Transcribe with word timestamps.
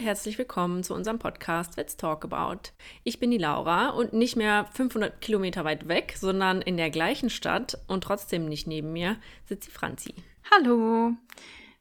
und 0.00 0.06
herzlich 0.06 0.38
willkommen 0.38 0.82
zu 0.82 0.94
unserem 0.94 1.18
Podcast 1.18 1.76
Let's 1.76 1.98
Talk 1.98 2.24
About. 2.24 2.70
Ich 3.04 3.20
bin 3.20 3.30
die 3.30 3.36
Laura 3.36 3.90
und 3.90 4.14
nicht 4.14 4.34
mehr 4.34 4.66
500 4.72 5.20
Kilometer 5.20 5.66
weit 5.66 5.88
weg, 5.88 6.14
sondern 6.16 6.62
in 6.62 6.78
der 6.78 6.88
gleichen 6.88 7.28
Stadt 7.28 7.76
und 7.86 8.02
trotzdem 8.02 8.48
nicht 8.48 8.66
neben 8.66 8.94
mir 8.94 9.16
sitzt 9.44 9.68
die 9.68 9.72
Franzi. 9.72 10.14
Hallo! 10.50 11.12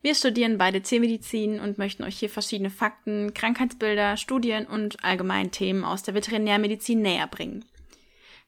Wir 0.02 0.16
studieren 0.16 0.58
beide 0.58 0.82
Tiermedizin 0.82 1.62
und 1.62 1.78
möchten 1.78 2.04
euch 2.04 2.20
hier 2.20 2.30
verschiedene 2.30 2.70
Fakten, 2.70 3.34
Krankheitsbilder, 3.34 4.18
Studien 4.18 4.68
und 4.68 5.02
allgemeinen 5.02 5.52
Themen 5.52 5.86
aus 5.86 6.04
der 6.04 6.14
Veterinärmedizin 6.14 7.02
näher 7.02 7.28
bringen. 7.28 7.64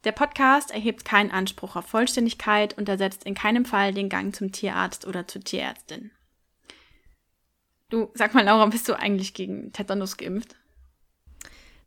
Der 0.04 0.11
Podcast 0.11 0.71
erhebt 0.71 1.06
keinen 1.06 1.32
Anspruch 1.32 1.78
auf 1.78 1.86
Vollständigkeit 1.86 2.78
und 2.78 2.89
ersetzt 2.89 3.24
in 3.24 3.36
keinem 3.36 3.64
Fall 3.64 3.93
den 3.93 4.10
Gang 4.10 4.36
zum 4.36 4.51
Tierarzt 4.51 5.07
oder 5.07 5.29
zur 5.29 5.46
Tierärztin. 5.46 6.11
Du, 7.91 8.09
sag 8.13 8.33
mal, 8.33 8.45
Laura, 8.45 8.65
bist 8.68 8.87
du 8.87 8.97
eigentlich 8.97 9.33
gegen 9.33 9.73
Tetanus 9.73 10.15
geimpft? 10.15 10.55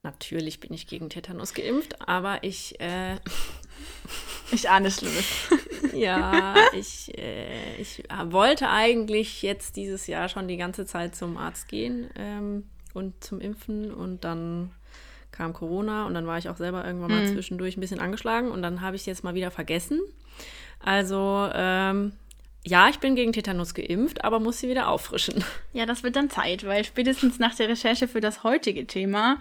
Natürlich 0.03 0.61
bin 0.61 0.75
ich 0.75 0.87
gegen 0.87 1.09
Tetanus 1.09 1.55
geimpft, 1.55 2.07
aber 2.07 2.45
ich. 2.45 2.79
Äh, 2.79 3.17
ich 4.53 4.69
ahne 4.69 4.91
Schlimmes. 4.91 5.25
ja, 5.95 6.55
ich, 6.75 7.17
äh, 7.17 7.77
ich 7.77 8.05
wollte 8.27 8.69
eigentlich 8.69 9.41
jetzt 9.41 9.77
dieses 9.77 10.07
Jahr 10.07 10.29
schon 10.29 10.47
die 10.47 10.59
ganze 10.59 10.85
Zeit 10.85 11.17
zum 11.17 11.39
Arzt 11.39 11.69
gehen 11.69 12.11
ähm, 12.17 12.69
und 12.93 13.25
zum 13.25 13.41
Impfen 13.41 13.91
und 13.91 14.25
dann 14.25 14.73
kam 15.33 15.55
Corona 15.55 16.07
und 16.07 16.13
dann 16.13 16.27
war 16.27 16.37
ich 16.37 16.51
auch 16.51 16.59
selber 16.59 16.85
irgendwann 16.85 17.13
mal 17.13 17.27
mhm. 17.27 17.33
zwischendurch 17.33 17.79
ein 17.79 17.81
bisschen 17.81 17.99
angeschlagen 17.99 18.51
und 18.51 18.61
dann 18.61 18.83
habe 18.83 18.95
ich 18.95 19.03
es 19.03 19.07
jetzt 19.07 19.25
mal 19.25 19.35
wieder 19.35 19.51
vergessen. 19.51 20.01
Also 20.81 21.49
ähm, 21.55 22.13
ja, 22.65 22.89
ich 22.89 22.99
bin 22.99 23.15
gegen 23.15 23.33
Tetanus 23.33 23.75
geimpft, 23.75 24.25
aber 24.25 24.41
muss 24.41 24.59
sie 24.59 24.69
wieder 24.69 24.89
auffrischen. 24.89 25.45
Ja, 25.73 25.87
das 25.87 26.03
wird 26.05 26.17
dann 26.17 26.31
Zeit, 26.31 26.65
weil 26.65 26.85
spätestens 26.85 27.39
nach 27.41 27.55
der 27.55 27.69
Recherche 27.69 28.07
für 28.07 28.21
das 28.21 28.45
heutige 28.45 28.87
Thema 28.87 29.39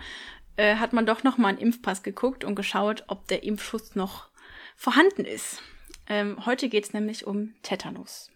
äh, 0.58 0.78
hat 0.78 0.94
man 0.94 1.06
doch 1.06 1.24
noch 1.24 1.38
mal 1.38 1.50
einen 1.50 1.60
Impfpass 1.60 2.02
geguckt 2.02 2.44
und 2.44 2.56
geschaut, 2.56 3.04
ob 3.08 3.28
der 3.28 3.44
Impfschutz 3.44 3.96
noch 3.96 4.30
vorhanden 4.76 5.26
ist. 5.26 5.62
Ähm, 6.08 6.46
heute 6.46 6.70
geht 6.70 6.86
es 6.86 6.94
nämlich 6.94 7.28
um 7.28 7.54
Tetanus. 7.62 8.32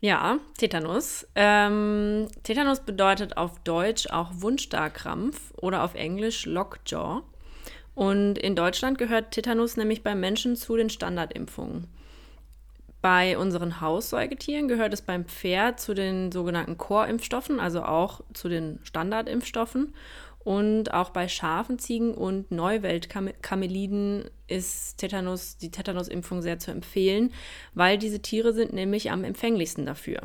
Ja, 0.00 0.38
Tetanus. 0.58 1.26
Ähm, 1.34 2.28
Tetanus 2.42 2.80
bedeutet 2.80 3.38
auf 3.38 3.58
Deutsch 3.60 4.08
auch 4.10 4.30
Wundstarkrampf 4.34 5.52
oder 5.56 5.82
auf 5.82 5.94
Englisch 5.94 6.44
Lockjaw. 6.44 7.22
Und 7.94 8.36
in 8.36 8.54
Deutschland 8.54 8.98
gehört 8.98 9.30
Tetanus 9.30 9.78
nämlich 9.78 10.02
bei 10.02 10.14
Menschen 10.14 10.56
zu 10.56 10.76
den 10.76 10.90
Standardimpfungen. 10.90 11.88
Bei 13.04 13.36
unseren 13.36 13.82
Haussäugetieren 13.82 14.66
gehört 14.66 14.94
es 14.94 15.02
beim 15.02 15.26
Pferd 15.26 15.78
zu 15.78 15.92
den 15.92 16.32
sogenannten 16.32 16.78
Core-Impfstoffen, 16.78 17.60
also 17.60 17.82
auch 17.82 18.22
zu 18.32 18.48
den 18.48 18.78
Standardimpfstoffen. 18.82 19.94
Und 20.38 20.94
auch 20.94 21.10
bei 21.10 21.28
Schafen, 21.28 21.78
Ziegen 21.78 22.14
und 22.14 22.50
Neuweltkameliden 22.50 24.30
ist 24.48 24.96
Tetanus, 24.96 25.58
die 25.58 25.70
Tetanusimpfung 25.70 26.40
sehr 26.40 26.58
zu 26.58 26.70
empfehlen, 26.70 27.30
weil 27.74 27.98
diese 27.98 28.22
Tiere 28.22 28.54
sind 28.54 28.72
nämlich 28.72 29.10
am 29.10 29.22
empfänglichsten 29.22 29.84
dafür. 29.84 30.22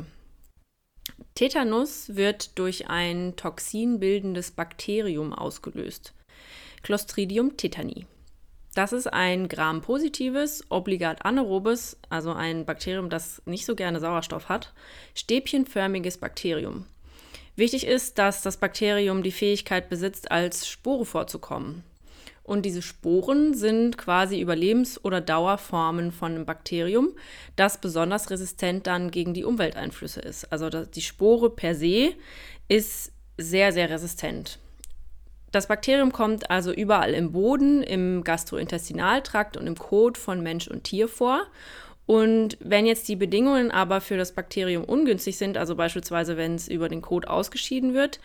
Tetanus 1.34 2.16
wird 2.16 2.58
durch 2.58 2.88
ein 2.88 3.36
toxinbildendes 3.36 4.52
Bakterium 4.52 5.34
ausgelöst. 5.34 6.14
Clostridium 6.82 7.58
tetani. 7.58 8.06
Das 8.74 8.92
ist 8.92 9.08
ein 9.12 9.48
Gram-positives, 9.48 10.64
obligat 10.68 11.24
anaerobes, 11.24 11.96
also 12.08 12.32
ein 12.32 12.64
Bakterium, 12.64 13.10
das 13.10 13.42
nicht 13.44 13.66
so 13.66 13.74
gerne 13.74 13.98
Sauerstoff 13.98 14.48
hat, 14.48 14.72
stäbchenförmiges 15.14 16.18
Bakterium. 16.18 16.86
Wichtig 17.56 17.86
ist, 17.86 18.18
dass 18.18 18.42
das 18.42 18.58
Bakterium 18.58 19.22
die 19.24 19.32
Fähigkeit 19.32 19.88
besitzt, 19.88 20.30
als 20.30 20.68
Spore 20.68 21.04
vorzukommen. 21.04 21.82
Und 22.44 22.62
diese 22.62 22.82
Sporen 22.82 23.54
sind 23.54 23.98
quasi 23.98 24.42
Überlebens- 24.42 24.98
oder 25.04 25.20
Dauerformen 25.20 26.10
von 26.10 26.32
einem 26.32 26.46
Bakterium, 26.46 27.10
das 27.56 27.80
besonders 27.80 28.30
resistent 28.30 28.86
dann 28.86 29.10
gegen 29.10 29.34
die 29.34 29.44
Umwelteinflüsse 29.44 30.20
ist. 30.20 30.50
Also 30.52 30.68
die 30.68 31.02
Spore 31.02 31.50
per 31.50 31.74
se 31.74 32.14
ist 32.68 33.12
sehr, 33.36 33.72
sehr 33.72 33.90
resistent. 33.90 34.58
Das 35.52 35.66
Bakterium 35.66 36.12
kommt 36.12 36.50
also 36.50 36.72
überall 36.72 37.12
im 37.12 37.32
Boden, 37.32 37.82
im 37.82 38.22
Gastrointestinaltrakt 38.22 39.56
und 39.56 39.66
im 39.66 39.76
Kot 39.76 40.16
von 40.16 40.42
Mensch 40.42 40.68
und 40.68 40.84
Tier 40.84 41.08
vor. 41.08 41.42
Und 42.06 42.56
wenn 42.60 42.86
jetzt 42.86 43.08
die 43.08 43.16
Bedingungen 43.16 43.70
aber 43.70 44.00
für 44.00 44.16
das 44.16 44.32
Bakterium 44.32 44.84
ungünstig 44.84 45.38
sind, 45.38 45.56
also 45.56 45.76
beispielsweise 45.76 46.36
wenn 46.36 46.54
es 46.54 46.68
über 46.68 46.88
den 46.88 47.02
Kot 47.02 47.26
ausgeschieden 47.26 47.94
wird, 47.94 48.20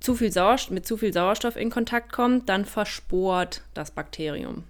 zu 0.00 0.14
viel 0.14 0.32
mit 0.70 0.86
zu 0.86 0.96
viel 0.96 1.12
Sauerstoff 1.12 1.56
in 1.56 1.70
Kontakt 1.70 2.12
kommt, 2.12 2.48
dann 2.48 2.64
versport 2.64 3.62
das 3.72 3.90
Bakterium. 3.90 4.64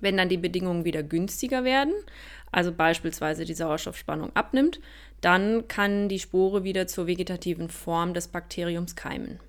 Wenn 0.00 0.16
dann 0.16 0.28
die 0.28 0.36
Bedingungen 0.36 0.84
wieder 0.84 1.02
günstiger 1.02 1.64
werden, 1.64 1.92
also 2.50 2.72
beispielsweise 2.72 3.44
die 3.44 3.54
Sauerstoffspannung 3.54 4.34
abnimmt, 4.34 4.80
dann 5.20 5.68
kann 5.68 6.08
die 6.08 6.20
Spore 6.20 6.64
wieder 6.64 6.86
zur 6.86 7.06
vegetativen 7.06 7.68
Form 7.68 8.14
des 8.14 8.28
Bakteriums 8.28 8.96
keimen. 8.96 9.40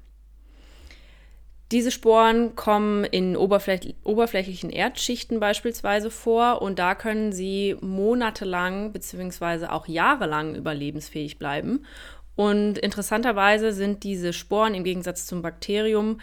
Diese 1.72 1.92
Sporen 1.92 2.56
kommen 2.56 3.04
in 3.04 3.38
oberfläch 3.38 3.96
oberflächlichen 4.04 4.72
Erdschichten 4.72 5.40
beispielsweise 5.40 6.10
vor 6.10 6.64
und 6.64 6.80
da 6.80 6.96
können 6.96 7.32
sie 7.32 7.76
monatelang 7.80 8.92
bzw. 8.92 9.68
auch 9.68 9.88
jahrelang 9.88 10.56
überlebensfähig 10.56 11.38
bleiben. 11.38 11.86
Und 12.36 12.80
interessanterweise 12.80 13.72
sind 13.72 14.04
diese 14.04 14.34
Sporen 14.34 14.74
im 14.74 14.84
Gegensatz 14.84 15.28
zum 15.28 15.42
Bakterium 15.44 16.20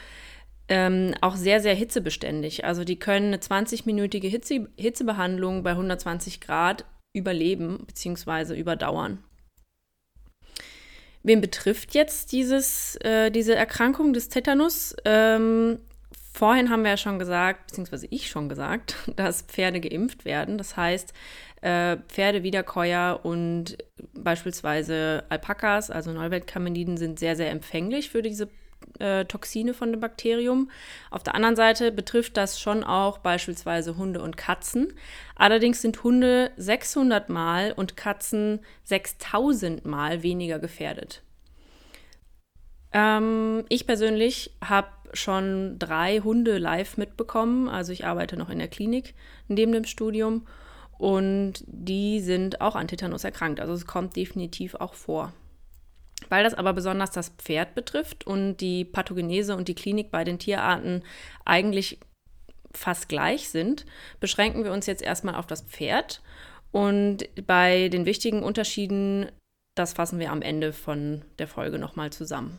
ähm, 0.68 1.14
auch 1.20 1.36
sehr, 1.36 1.60
sehr 1.60 1.74
hitzebeständig. 1.74 2.64
Also 2.64 2.82
die 2.82 2.98
können 2.98 3.26
eine 3.26 3.36
20-minütige 3.36 4.26
Hitze 4.26 4.66
Hitzebehandlung 4.76 5.62
bei 5.62 5.70
120 5.70 6.40
Grad 6.40 6.84
überleben 7.12 7.84
bzw. 7.86 8.58
überdauern. 8.58 9.22
Wen 11.26 11.40
betrifft 11.40 11.92
jetzt 11.96 12.30
dieses, 12.30 12.94
äh, 13.02 13.32
diese 13.32 13.56
Erkrankung 13.56 14.12
des 14.12 14.28
Tetanus? 14.28 14.94
Ähm, 15.04 15.80
vorhin 16.32 16.70
haben 16.70 16.84
wir 16.84 16.90
ja 16.90 16.96
schon 16.96 17.18
gesagt, 17.18 17.66
beziehungsweise 17.66 18.06
ich 18.10 18.30
schon 18.30 18.48
gesagt, 18.48 18.94
dass 19.16 19.42
Pferde 19.42 19.80
geimpft 19.80 20.24
werden. 20.24 20.56
Das 20.56 20.76
heißt, 20.76 21.12
äh, 21.62 21.96
Pferde, 22.06 22.44
Wiederkäuer 22.44 23.18
und 23.24 23.76
beispielsweise 24.14 25.24
Alpakas, 25.28 25.90
also 25.90 26.12
Neuweltkameliden, 26.12 26.96
sind 26.96 27.18
sehr, 27.18 27.34
sehr 27.34 27.50
empfänglich 27.50 28.08
für 28.10 28.22
diese 28.22 28.48
äh, 29.00 29.24
Toxine 29.24 29.74
von 29.74 29.92
dem 29.92 30.00
Bakterium. 30.00 30.70
Auf 31.10 31.22
der 31.22 31.34
anderen 31.34 31.56
Seite 31.56 31.92
betrifft 31.92 32.36
das 32.36 32.60
schon 32.60 32.84
auch 32.84 33.18
beispielsweise 33.18 33.96
Hunde 33.96 34.22
und 34.22 34.36
Katzen. 34.36 34.92
Allerdings 35.34 35.82
sind 35.82 36.02
Hunde 36.02 36.52
600 36.56 37.28
Mal 37.28 37.72
und 37.72 37.96
Katzen 37.96 38.60
6000 38.84 39.84
Mal 39.84 40.22
weniger 40.22 40.58
gefährdet. 40.58 41.22
Ähm, 42.92 43.64
ich 43.68 43.86
persönlich 43.86 44.52
habe 44.64 44.88
schon 45.12 45.78
drei 45.78 46.20
Hunde 46.20 46.58
live 46.58 46.96
mitbekommen. 46.96 47.68
Also 47.68 47.92
ich 47.92 48.06
arbeite 48.06 48.36
noch 48.36 48.50
in 48.50 48.58
der 48.58 48.68
Klinik 48.68 49.14
neben 49.48 49.72
dem 49.72 49.84
Studium 49.84 50.46
und 50.98 51.64
die 51.66 52.20
sind 52.20 52.60
auch 52.60 52.76
an 52.76 52.88
Tetanus 52.88 53.24
erkrankt. 53.24 53.60
Also 53.60 53.74
es 53.74 53.86
kommt 53.86 54.16
definitiv 54.16 54.74
auch 54.74 54.94
vor. 54.94 55.32
Weil 56.28 56.44
das 56.44 56.54
aber 56.54 56.72
besonders 56.72 57.10
das 57.10 57.30
Pferd 57.30 57.74
betrifft 57.74 58.26
und 58.26 58.58
die 58.58 58.84
Pathogenese 58.84 59.56
und 59.56 59.68
die 59.68 59.74
Klinik 59.74 60.10
bei 60.10 60.24
den 60.24 60.38
Tierarten 60.38 61.02
eigentlich 61.44 61.98
fast 62.72 63.08
gleich 63.08 63.48
sind, 63.48 63.86
beschränken 64.20 64.64
wir 64.64 64.72
uns 64.72 64.86
jetzt 64.86 65.02
erstmal 65.02 65.34
auf 65.34 65.46
das 65.46 65.62
Pferd. 65.62 66.22
Und 66.72 67.28
bei 67.46 67.88
den 67.88 68.06
wichtigen 68.06 68.42
Unterschieden, 68.42 69.30
das 69.74 69.94
fassen 69.94 70.18
wir 70.18 70.30
am 70.30 70.42
Ende 70.42 70.72
von 70.72 71.22
der 71.38 71.48
Folge 71.48 71.78
nochmal 71.78 72.12
zusammen. 72.12 72.58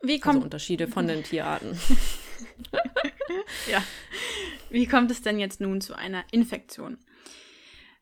Wie 0.00 0.20
kommt 0.20 0.36
also 0.36 0.44
Unterschiede 0.44 0.86
von 0.88 1.06
den 1.06 1.22
Tierarten. 1.22 1.78
ja. 3.70 3.82
Wie 4.70 4.86
kommt 4.86 5.10
es 5.10 5.22
denn 5.22 5.38
jetzt 5.38 5.60
nun 5.60 5.80
zu 5.80 5.94
einer 5.94 6.24
Infektion? 6.30 6.98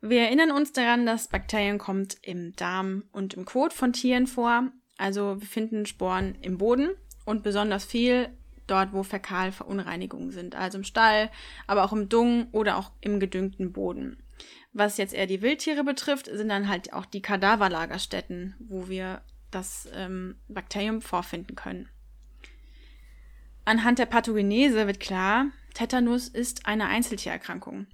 Wir 0.04 0.22
erinnern 0.22 0.50
uns 0.50 0.72
daran, 0.72 1.06
dass 1.06 1.28
Bakterien 1.28 1.78
kommt 1.78 2.16
im 2.22 2.56
Darm 2.56 3.04
und 3.12 3.34
im 3.34 3.44
Kot 3.44 3.72
von 3.72 3.92
Tieren 3.92 4.26
vor. 4.26 4.72
Also 4.98 5.40
wir 5.40 5.46
finden 5.46 5.86
Sporen 5.86 6.34
im 6.42 6.58
Boden 6.58 6.90
und 7.24 7.44
besonders 7.44 7.84
viel 7.84 8.28
dort, 8.66 8.92
wo 8.92 9.04
Fäkalverunreinigungen 9.04 10.32
sind, 10.32 10.56
also 10.56 10.78
im 10.78 10.84
Stall, 10.84 11.30
aber 11.68 11.84
auch 11.84 11.92
im 11.92 12.08
Dung 12.08 12.48
oder 12.50 12.78
auch 12.78 12.90
im 13.00 13.20
gedüngten 13.20 13.72
Boden. 13.72 14.20
Was 14.72 14.96
jetzt 14.96 15.14
eher 15.14 15.28
die 15.28 15.40
Wildtiere 15.40 15.84
betrifft, 15.84 16.26
sind 16.26 16.48
dann 16.48 16.68
halt 16.68 16.92
auch 16.92 17.06
die 17.06 17.22
Kadaverlagerstätten, 17.22 18.56
wo 18.58 18.88
wir 18.88 19.22
das 19.52 19.88
ähm, 19.94 20.34
Bakterium 20.48 21.00
vorfinden 21.00 21.54
können. 21.54 21.88
Anhand 23.64 24.00
der 24.00 24.06
Pathogenese 24.06 24.88
wird 24.88 24.98
klar, 24.98 25.46
Tetanus 25.74 26.26
ist 26.26 26.66
eine 26.66 26.86
Einzeltiererkrankung. 26.86 27.86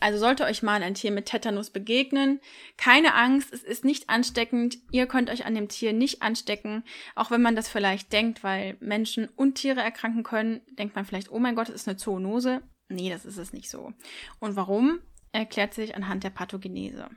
Also 0.00 0.18
sollte 0.18 0.44
euch 0.44 0.62
mal 0.62 0.82
ein 0.82 0.94
Tier 0.94 1.10
mit 1.10 1.26
Tetanus 1.26 1.68
begegnen, 1.68 2.40
keine 2.78 3.14
Angst, 3.14 3.52
es 3.52 3.62
ist 3.62 3.84
nicht 3.84 4.08
ansteckend, 4.08 4.78
ihr 4.90 5.06
könnt 5.06 5.28
euch 5.28 5.44
an 5.44 5.54
dem 5.54 5.68
Tier 5.68 5.92
nicht 5.92 6.22
anstecken, 6.22 6.84
auch 7.14 7.30
wenn 7.30 7.42
man 7.42 7.54
das 7.54 7.68
vielleicht 7.68 8.10
denkt, 8.12 8.42
weil 8.42 8.78
Menschen 8.80 9.28
und 9.36 9.56
Tiere 9.56 9.80
erkranken 9.80 10.22
können, 10.22 10.62
denkt 10.78 10.96
man 10.96 11.04
vielleicht, 11.04 11.30
oh 11.30 11.38
mein 11.38 11.54
Gott, 11.54 11.68
es 11.68 11.74
ist 11.74 11.88
eine 11.88 11.98
Zoonose. 11.98 12.62
Nee, 12.88 13.10
das 13.10 13.26
ist 13.26 13.36
es 13.36 13.52
nicht 13.52 13.70
so. 13.70 13.92
Und 14.40 14.56
warum, 14.56 15.00
erklärt 15.32 15.74
sich 15.74 15.94
anhand 15.94 16.24
der 16.24 16.30
Pathogenese. 16.30 17.08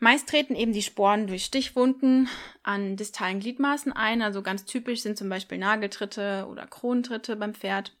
Meist 0.00 0.28
treten 0.28 0.56
eben 0.56 0.72
die 0.72 0.82
Sporen 0.82 1.28
durch 1.28 1.44
Stichwunden 1.44 2.28
an 2.64 2.96
distalen 2.96 3.38
Gliedmaßen 3.38 3.92
ein, 3.92 4.20
also 4.22 4.42
ganz 4.42 4.64
typisch 4.64 5.02
sind 5.02 5.16
zum 5.16 5.28
Beispiel 5.28 5.58
Nageltritte 5.58 6.48
oder 6.50 6.66
Kronentritte 6.66 7.36
beim 7.36 7.54
Pferd. 7.54 7.94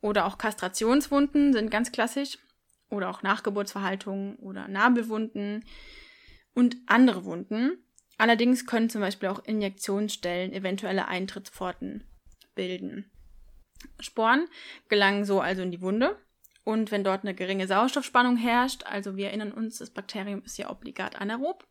Oder 0.00 0.26
auch 0.26 0.38
Kastrationswunden 0.38 1.52
sind 1.52 1.70
ganz 1.70 1.90
klassisch 1.90 2.38
oder 2.90 3.08
auch 3.08 3.22
Nachgeburtsverhaltungen 3.22 4.36
oder 4.36 4.68
Nabelwunden 4.68 5.64
und 6.54 6.76
andere 6.86 7.24
Wunden. 7.24 7.84
Allerdings 8.18 8.66
können 8.66 8.90
zum 8.90 9.00
Beispiel 9.00 9.28
auch 9.28 9.44
Injektionsstellen 9.44 10.52
eventuelle 10.52 11.08
Eintrittspforten 11.08 12.04
bilden. 12.54 13.10
Sporen 13.98 14.46
gelangen 14.88 15.24
so 15.24 15.40
also 15.40 15.62
in 15.62 15.70
die 15.70 15.80
Wunde 15.80 16.18
und 16.64 16.90
wenn 16.90 17.04
dort 17.04 17.24
eine 17.24 17.34
geringe 17.34 17.66
Sauerstoffspannung 17.66 18.36
herrscht, 18.36 18.84
also 18.84 19.16
wir 19.16 19.28
erinnern 19.28 19.52
uns, 19.52 19.78
das 19.78 19.90
Bakterium 19.90 20.42
ist 20.44 20.58
ja 20.58 20.70
obligat 20.70 21.20
anaerob, 21.20 21.66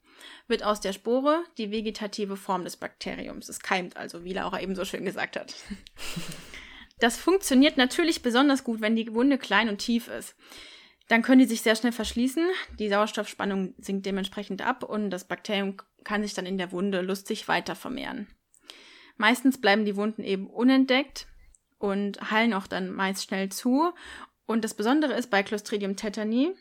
wird 0.47 0.63
aus 0.63 0.81
der 0.81 0.93
Spore 0.93 1.43
die 1.57 1.71
vegetative 1.71 2.35
Form 2.35 2.63
des 2.63 2.77
Bakteriums. 2.77 3.47
Es 3.47 3.59
keimt 3.59 3.95
also, 3.95 4.23
wie 4.23 4.33
Laura 4.33 4.59
eben 4.61 4.75
so 4.75 4.85
schön 4.85 5.05
gesagt 5.05 5.37
hat. 5.37 5.55
Das 7.01 7.15
funktioniert 7.15 7.77
natürlich 7.77 8.21
besonders 8.21 8.65
gut, 8.65 8.81
wenn 8.81 8.97
die 8.97 9.13
Wunde 9.13 9.37
klein 9.37 9.69
und 9.69 9.77
tief 9.77 10.09
ist. 10.09 10.35
Dann 11.09 11.23
können 11.23 11.39
die 11.39 11.47
sich 11.47 11.63
sehr 11.63 11.75
schnell 11.75 11.91
verschließen, 11.91 12.47
die 12.77 12.87
Sauerstoffspannung 12.87 13.73
sinkt 13.79 14.05
dementsprechend 14.05 14.61
ab 14.61 14.83
und 14.83 15.09
das 15.09 15.27
Bakterium 15.27 15.75
kann 16.03 16.21
sich 16.21 16.35
dann 16.35 16.45
in 16.45 16.59
der 16.59 16.71
Wunde 16.71 17.01
lustig 17.01 17.47
weiter 17.47 17.75
vermehren. 17.75 18.27
Meistens 19.17 19.59
bleiben 19.59 19.85
die 19.85 19.95
Wunden 19.95 20.23
eben 20.23 20.47
unentdeckt 20.47 21.27
und 21.79 22.31
heilen 22.31 22.53
auch 22.53 22.67
dann 22.67 22.91
meist 22.91 23.23
schnell 23.23 23.49
zu. 23.49 23.91
Und 24.45 24.63
das 24.63 24.75
Besondere 24.75 25.13
ist 25.13 25.31
bei 25.31 25.41
Clostridium 25.41 25.95
tetani, 25.95 26.53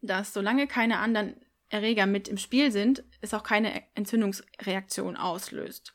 dass 0.00 0.32
solange 0.32 0.66
keine 0.66 0.98
anderen 0.98 1.36
Erreger 1.68 2.06
mit 2.06 2.28
im 2.28 2.38
Spiel 2.38 2.72
sind, 2.72 3.04
es 3.20 3.34
auch 3.34 3.42
keine 3.42 3.82
Entzündungsreaktion 3.94 5.16
auslöst. 5.16 5.94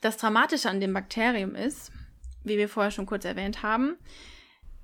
Das 0.00 0.16
Dramatische 0.16 0.68
an 0.68 0.80
dem 0.80 0.92
Bakterium 0.92 1.54
ist, 1.54 1.92
wie 2.42 2.58
wir 2.58 2.68
vorher 2.68 2.90
schon 2.90 3.06
kurz 3.06 3.24
erwähnt 3.24 3.62
haben, 3.62 3.96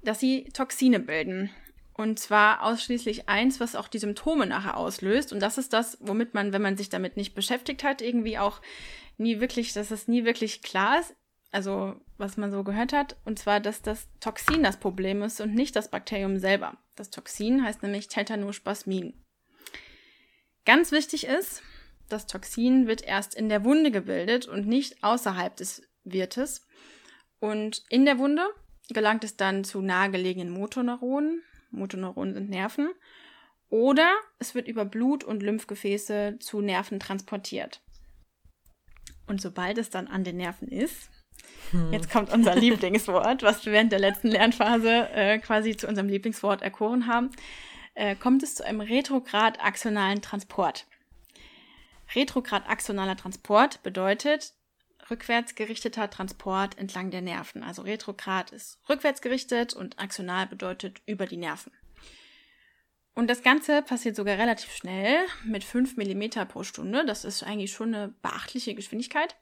dass 0.04 0.20
sie 0.20 0.44
Toxine 0.52 1.00
bilden. 1.00 1.50
Und 1.96 2.18
zwar 2.18 2.64
ausschließlich 2.64 3.28
eins, 3.28 3.60
was 3.60 3.76
auch 3.76 3.86
die 3.88 3.98
Symptome 3.98 4.46
nachher 4.46 4.76
auslöst. 4.76 5.32
Und 5.32 5.40
das 5.40 5.58
ist 5.58 5.72
das, 5.72 5.96
womit 6.00 6.34
man, 6.34 6.52
wenn 6.52 6.62
man 6.62 6.76
sich 6.76 6.88
damit 6.88 7.16
nicht 7.16 7.34
beschäftigt 7.34 7.84
hat, 7.84 8.02
irgendwie 8.02 8.36
auch 8.36 8.60
nie 9.16 9.38
wirklich, 9.40 9.72
dass 9.72 9.92
es 9.92 10.08
nie 10.08 10.24
wirklich 10.24 10.62
klar 10.62 11.00
ist. 11.00 11.14
Also, 11.52 11.94
was 12.18 12.36
man 12.36 12.50
so 12.50 12.64
gehört 12.64 12.92
hat. 12.92 13.16
Und 13.24 13.38
zwar, 13.38 13.60
dass 13.60 13.80
das 13.80 14.08
Toxin 14.18 14.64
das 14.64 14.78
Problem 14.78 15.22
ist 15.22 15.40
und 15.40 15.54
nicht 15.54 15.76
das 15.76 15.88
Bakterium 15.88 16.38
selber. 16.38 16.76
Das 16.96 17.10
Toxin 17.10 17.64
heißt 17.64 17.84
nämlich 17.84 18.08
Tetanospasmin. 18.08 19.14
Ganz 20.64 20.90
wichtig 20.90 21.28
ist, 21.28 21.62
das 22.08 22.26
Toxin 22.26 22.88
wird 22.88 23.02
erst 23.02 23.36
in 23.36 23.48
der 23.48 23.64
Wunde 23.64 23.92
gebildet 23.92 24.46
und 24.46 24.66
nicht 24.66 25.04
außerhalb 25.04 25.54
des 25.56 25.82
Wirtes. 26.02 26.66
Und 27.38 27.84
in 27.88 28.04
der 28.04 28.18
Wunde 28.18 28.44
gelangt 28.90 29.24
es 29.24 29.36
dann 29.36 29.64
zu 29.64 29.80
nahegelegenen 29.80 30.50
Motoneuronen. 30.50 31.42
Motoneuronen 31.70 32.34
sind 32.34 32.50
Nerven. 32.50 32.90
Oder 33.70 34.14
es 34.38 34.54
wird 34.54 34.68
über 34.68 34.84
Blut- 34.84 35.24
und 35.24 35.42
Lymphgefäße 35.42 36.36
zu 36.38 36.60
Nerven 36.60 37.00
transportiert. 37.00 37.80
Und 39.26 39.40
sobald 39.40 39.78
es 39.78 39.90
dann 39.90 40.06
an 40.06 40.22
den 40.22 40.36
Nerven 40.36 40.68
ist, 40.68 41.10
hm. 41.70 41.92
jetzt 41.92 42.10
kommt 42.10 42.32
unser 42.32 42.54
Lieblingswort, 42.54 43.42
was 43.42 43.64
wir 43.64 43.72
während 43.72 43.90
der 43.90 43.98
letzten 43.98 44.28
Lernphase 44.28 45.08
äh, 45.12 45.38
quasi 45.38 45.76
zu 45.76 45.88
unserem 45.88 46.08
Lieblingswort 46.08 46.62
erkoren 46.62 47.06
haben, 47.06 47.30
äh, 47.94 48.14
kommt 48.16 48.42
es 48.42 48.56
zu 48.56 48.64
einem 48.64 48.80
retrograd-axonalen 48.80 50.20
Transport. 50.20 50.86
Retrograd-axonaler 52.14 53.16
Transport 53.16 53.82
bedeutet, 53.82 54.52
rückwärts 55.10 55.54
gerichteter 55.54 56.10
Transport 56.10 56.78
entlang 56.78 57.10
der 57.10 57.22
Nerven. 57.22 57.62
Also 57.62 57.82
retrograd 57.82 58.50
ist 58.50 58.78
rückwärts 58.88 59.20
gerichtet 59.20 59.74
und 59.74 59.98
axonal 59.98 60.46
bedeutet 60.46 61.02
über 61.06 61.26
die 61.26 61.36
Nerven. 61.36 61.72
Und 63.14 63.28
das 63.28 63.42
Ganze 63.42 63.82
passiert 63.82 64.16
sogar 64.16 64.38
relativ 64.38 64.72
schnell 64.72 65.18
mit 65.44 65.62
5 65.62 65.96
mm 65.96 66.48
pro 66.48 66.64
Stunde. 66.64 67.04
Das 67.06 67.24
ist 67.24 67.44
eigentlich 67.44 67.70
schon 67.70 67.94
eine 67.94 68.08
beachtliche 68.22 68.74
Geschwindigkeit. 68.74 69.36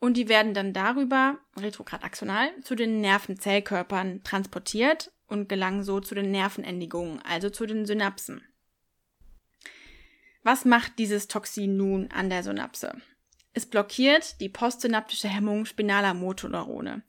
Und 0.00 0.16
die 0.16 0.28
werden 0.28 0.54
dann 0.54 0.72
darüber, 0.72 1.38
retrograd 1.56 2.02
axonal, 2.02 2.48
zu 2.62 2.74
den 2.74 3.00
Nervenzellkörpern 3.00 4.24
transportiert 4.24 5.12
und 5.26 5.48
gelangen 5.48 5.84
so 5.84 6.00
zu 6.00 6.14
den 6.14 6.30
Nervenendigungen, 6.30 7.20
also 7.22 7.50
zu 7.50 7.66
den 7.66 7.86
Synapsen. 7.86 8.42
Was 10.42 10.64
macht 10.64 10.98
dieses 10.98 11.28
Toxin 11.28 11.76
nun 11.76 12.10
an 12.10 12.30
der 12.30 12.42
Synapse? 12.42 13.00
Es 13.52 13.66
blockiert 13.66 14.40
die 14.40 14.48
postsynaptische 14.48 15.28
Hemmung 15.28 15.64
spinaler 15.64 16.14
Motoneurone. 16.14 17.02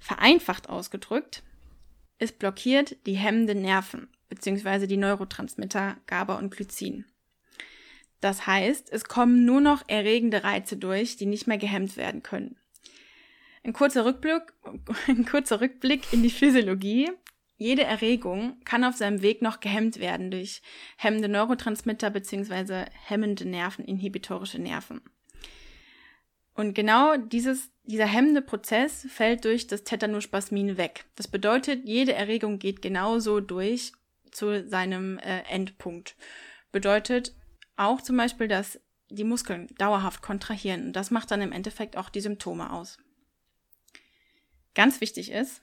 Vereinfacht 0.00 0.68
ausgedrückt, 0.68 1.42
es 2.18 2.32
blockiert 2.32 2.96
die 3.06 3.16
hemmenden 3.16 3.62
Nerven 3.62 4.08
bzw. 4.28 4.86
die 4.86 4.96
Neurotransmitter 4.96 5.96
GABA 6.06 6.36
und 6.36 6.54
Glycin. 6.54 7.04
Das 8.20 8.46
heißt, 8.46 8.90
es 8.90 9.04
kommen 9.04 9.44
nur 9.44 9.60
noch 9.60 9.82
erregende 9.88 10.42
Reize 10.42 10.76
durch, 10.76 11.16
die 11.16 11.26
nicht 11.26 11.46
mehr 11.46 11.58
gehemmt 11.58 11.96
werden 11.96 12.22
können. 12.22 12.56
Ein 13.62 13.72
kurzer 13.72 14.04
Rückblick, 14.04 14.52
ein 15.08 15.26
kurzer 15.26 15.60
Rückblick 15.60 16.12
in 16.12 16.22
die 16.22 16.30
Physiologie. 16.30 17.10
Jede 17.58 17.84
Erregung 17.84 18.60
kann 18.64 18.84
auf 18.84 18.96
seinem 18.96 19.22
Weg 19.22 19.42
noch 19.42 19.60
gehemmt 19.60 19.98
werden 19.98 20.30
durch 20.30 20.62
hemmende 20.96 21.28
Neurotransmitter 21.28 22.10
bzw. 22.10 22.84
hemmende 23.06 23.46
Nerven, 23.46 23.84
inhibitorische 23.84 24.58
Nerven. 24.58 25.00
Und 26.56 26.74
genau 26.74 27.16
dieses, 27.18 27.70
dieser 27.84 28.06
hemmende 28.06 28.40
Prozess 28.40 29.06
fällt 29.10 29.44
durch 29.44 29.66
das 29.66 29.84
Tetanospasmin 29.84 30.78
weg. 30.78 31.04
Das 31.14 31.28
bedeutet, 31.28 31.84
jede 31.84 32.14
Erregung 32.14 32.58
geht 32.58 32.80
genauso 32.80 33.40
durch 33.40 33.92
zu 34.30 34.66
seinem 34.66 35.18
äh, 35.18 35.42
Endpunkt. 35.50 36.16
Bedeutet 36.72 37.34
auch 37.76 38.00
zum 38.00 38.16
Beispiel, 38.16 38.48
dass 38.48 38.80
die 39.10 39.24
Muskeln 39.24 39.68
dauerhaft 39.78 40.22
kontrahieren. 40.22 40.86
Und 40.86 40.92
das 40.94 41.10
macht 41.10 41.30
dann 41.30 41.42
im 41.42 41.52
Endeffekt 41.52 41.96
auch 41.96 42.08
die 42.08 42.22
Symptome 42.22 42.72
aus. 42.72 42.96
Ganz 44.74 45.02
wichtig 45.02 45.30
ist, 45.30 45.60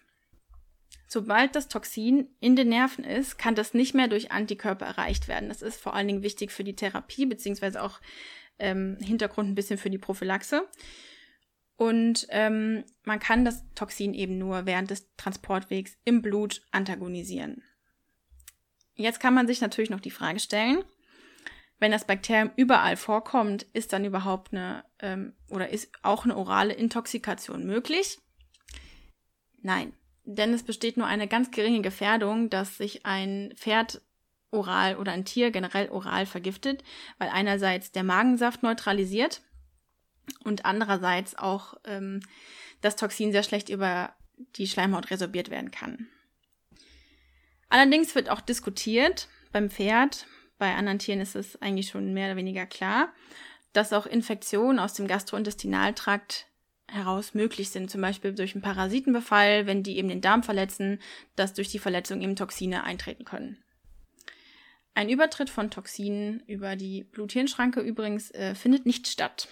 sobald 1.08 1.56
das 1.56 1.70
Toxin 1.70 2.28
in 2.40 2.56
den 2.56 2.70
Nerven 2.70 3.04
ist, 3.04 3.38
kann 3.40 3.56
das 3.56 3.74
nicht 3.74 3.96
mehr 3.96 4.08
durch 4.08 4.32
Antikörper 4.32 4.86
erreicht 4.86 5.28
werden. 5.28 5.50
Das 5.50 5.64
ist 5.64 5.82
vor 5.82 5.96
allen 5.96 6.08
Dingen 6.08 6.24
wichtig 6.24 6.52
für 6.52 6.64
die 6.64 6.76
Therapie, 6.76 7.26
beziehungsweise 7.26 7.82
auch 7.82 8.00
ähm, 8.60 8.98
Hintergrund 9.02 9.50
ein 9.50 9.56
bisschen 9.56 9.78
für 9.78 9.90
die 9.90 9.98
Prophylaxe. 9.98 10.68
Und 11.76 12.28
ähm, 12.30 12.84
man 13.04 13.20
kann 13.20 13.46
das 13.46 13.64
Toxin 13.74 14.14
eben 14.14 14.38
nur 14.38 14.66
während 14.66 14.92
des 14.92 15.14
Transportwegs 15.18 15.98
im 16.06 16.22
Blut 16.22 16.62
antagonisieren. 16.72 17.64
Jetzt 18.96 19.20
kann 19.20 19.34
man 19.34 19.48
sich 19.48 19.60
natürlich 19.60 19.90
noch 19.90 20.00
die 20.00 20.12
Frage 20.12 20.40
stellen, 20.40 20.84
wenn 21.84 21.92
das 21.92 22.08
Bakterium 22.08 22.52
überall 22.56 22.96
vorkommt, 22.96 23.64
ist 23.74 23.92
dann 23.92 24.06
überhaupt 24.06 24.54
eine 24.54 24.86
ähm, 25.00 25.34
oder 25.50 25.68
ist 25.68 25.92
auch 26.02 26.24
eine 26.24 26.38
orale 26.38 26.74
Intoxikation 26.74 27.66
möglich? 27.66 28.20
Nein, 29.62 29.92
denn 30.24 30.54
es 30.54 30.64
besteht 30.64 30.96
nur 30.96 31.08
eine 31.08 31.28
ganz 31.28 31.52
geringe 31.52 31.82
Gefährdung, 31.82 32.50
dass 32.50 32.78
sich 32.78 33.06
ein 33.06 33.54
Pferd 33.58 34.02
oral 34.54 34.98
oder 34.98 35.12
ein 35.12 35.26
Tier 35.26 35.52
generell 35.52 35.90
oral 35.90 36.26
vergiftet, 36.26 36.84
weil 37.18 37.30
einerseits 37.30 37.92
der 37.92 38.04
Magensaft 38.04 38.64
neutralisiert 38.64 39.42
und 40.44 40.66
andererseits 40.66 41.36
auch 41.38 41.76
ähm, 41.86 42.22
das 42.82 42.96
Toxin 42.96 43.32
sehr 43.32 43.44
schlecht 43.44 43.70
über 43.70 44.14
die 44.56 44.68
Schleimhaut 44.68 45.12
resorbiert 45.12 45.50
werden 45.50 45.72
kann. 45.72 46.08
Allerdings 47.70 48.14
wird 48.16 48.30
auch 48.30 48.42
diskutiert 48.42 49.28
beim 49.52 49.70
Pferd, 49.70 50.28
bei 50.58 50.76
anderen 50.76 51.00
Tieren 51.00 51.22
ist 51.22 51.36
es 51.36 51.62
eigentlich 51.62 51.90
schon 51.90 52.14
mehr 52.14 52.28
oder 52.28 52.38
weniger 52.38 52.66
klar, 52.66 53.12
dass 53.74 53.94
auch 53.94 54.06
Infektionen 54.06 54.80
aus 54.80 54.94
dem 54.94 55.08
Gastrointestinaltrakt 55.08 56.48
heraus 56.88 57.34
möglich 57.34 57.70
sind, 57.70 57.90
zum 57.90 58.02
Beispiel 58.02 58.34
durch 58.34 58.54
einen 58.54 58.62
Parasitenbefall, 58.62 59.66
wenn 59.66 59.82
die 59.82 59.98
eben 59.98 60.10
den 60.10 60.22
Darm 60.22 60.44
verletzen, 60.44 61.00
dass 61.36 61.54
durch 61.54 61.70
die 61.70 61.80
Verletzung 61.80 62.22
eben 62.22 62.36
Toxine 62.36 62.84
eintreten 62.84 63.26
können. 63.26 63.63
Ein 64.96 65.10
Übertritt 65.10 65.50
von 65.50 65.72
Toxinen 65.72 66.44
über 66.46 66.76
die 66.76 67.04
Blut-Hirn-Schranke 67.04 67.82
übrigens 67.82 68.30
äh, 68.32 68.54
findet 68.54 68.86
nicht 68.86 69.08
statt. 69.08 69.48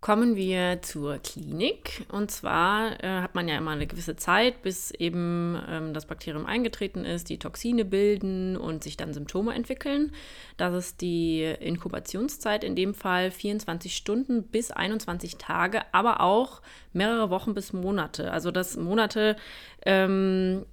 Kommen 0.00 0.36
wir 0.36 0.82
zur 0.82 1.18
Klinik. 1.18 2.06
Und 2.12 2.30
zwar 2.30 3.02
äh, 3.02 3.08
hat 3.20 3.34
man 3.34 3.48
ja 3.48 3.58
immer 3.58 3.72
eine 3.72 3.86
gewisse 3.86 4.14
Zeit, 4.14 4.62
bis 4.62 4.92
eben 4.92 5.60
ähm, 5.68 5.94
das 5.94 6.06
Bakterium 6.06 6.46
eingetreten 6.46 7.04
ist, 7.04 7.28
die 7.28 7.38
Toxine 7.38 7.84
bilden 7.84 8.56
und 8.56 8.84
sich 8.84 8.96
dann 8.96 9.12
Symptome 9.12 9.52
entwickeln. 9.52 10.12
Das 10.58 10.74
ist 10.74 11.00
die 11.00 11.42
Inkubationszeit 11.42 12.62
in 12.62 12.76
dem 12.76 12.94
Fall 12.94 13.30
24 13.30 13.96
Stunden 13.96 14.44
bis 14.44 14.70
21 14.70 15.36
Tage, 15.38 15.82
aber 15.92 16.20
auch 16.20 16.62
mehrere 16.92 17.28
Wochen 17.28 17.52
bis 17.52 17.72
Monate. 17.72 18.30
Also 18.30 18.50
das 18.50 18.76
Monate 18.76 19.36
ähm, 19.84 20.66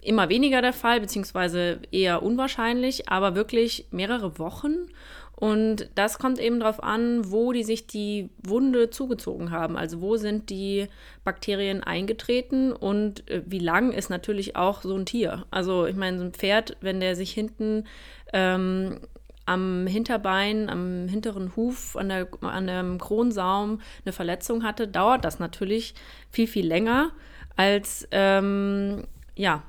immer 0.00 0.28
weniger 0.28 0.62
der 0.62 0.72
Fall, 0.72 1.00
beziehungsweise 1.00 1.80
eher 1.90 2.22
unwahrscheinlich, 2.22 3.08
aber 3.08 3.34
wirklich 3.34 3.86
mehrere 3.90 4.38
Wochen. 4.38 4.88
Und 5.34 5.88
das 5.94 6.18
kommt 6.18 6.40
eben 6.40 6.58
darauf 6.58 6.82
an, 6.82 7.30
wo 7.30 7.52
die 7.52 7.62
sich 7.62 7.86
die 7.86 8.28
Wunde 8.42 8.90
zugezogen 8.90 9.52
haben. 9.52 9.76
Also 9.76 10.00
wo 10.00 10.16
sind 10.16 10.50
die 10.50 10.88
Bakterien 11.22 11.84
eingetreten 11.84 12.72
und 12.72 13.28
äh, 13.30 13.42
wie 13.46 13.60
lang 13.60 13.92
ist 13.92 14.10
natürlich 14.10 14.56
auch 14.56 14.82
so 14.82 14.96
ein 14.96 15.06
Tier. 15.06 15.46
Also 15.52 15.86
ich 15.86 15.94
meine, 15.94 16.18
so 16.18 16.24
ein 16.24 16.32
Pferd, 16.32 16.76
wenn 16.80 16.98
der 16.98 17.14
sich 17.14 17.30
hinten 17.30 17.84
ähm, 18.32 18.98
am 19.46 19.86
Hinterbein, 19.86 20.68
am 20.68 21.06
hinteren 21.06 21.54
Huf, 21.54 21.96
an, 21.96 22.08
der, 22.08 22.26
an 22.40 22.66
dem 22.66 22.98
Kronsaum 22.98 23.80
eine 24.04 24.12
Verletzung 24.12 24.64
hatte, 24.64 24.88
dauert 24.88 25.24
das 25.24 25.38
natürlich 25.38 25.94
viel, 26.30 26.48
viel 26.48 26.66
länger 26.66 27.12
als 27.54 28.08
ähm, 28.10 29.04
ja, 29.36 29.62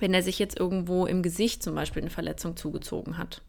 wenn 0.00 0.14
er 0.14 0.22
sich 0.22 0.38
jetzt 0.38 0.58
irgendwo 0.58 1.06
im 1.06 1.22
Gesicht 1.22 1.62
zum 1.62 1.74
Beispiel 1.74 2.02
eine 2.02 2.10
Verletzung 2.10 2.56
zugezogen 2.56 3.18
hat. 3.18 3.42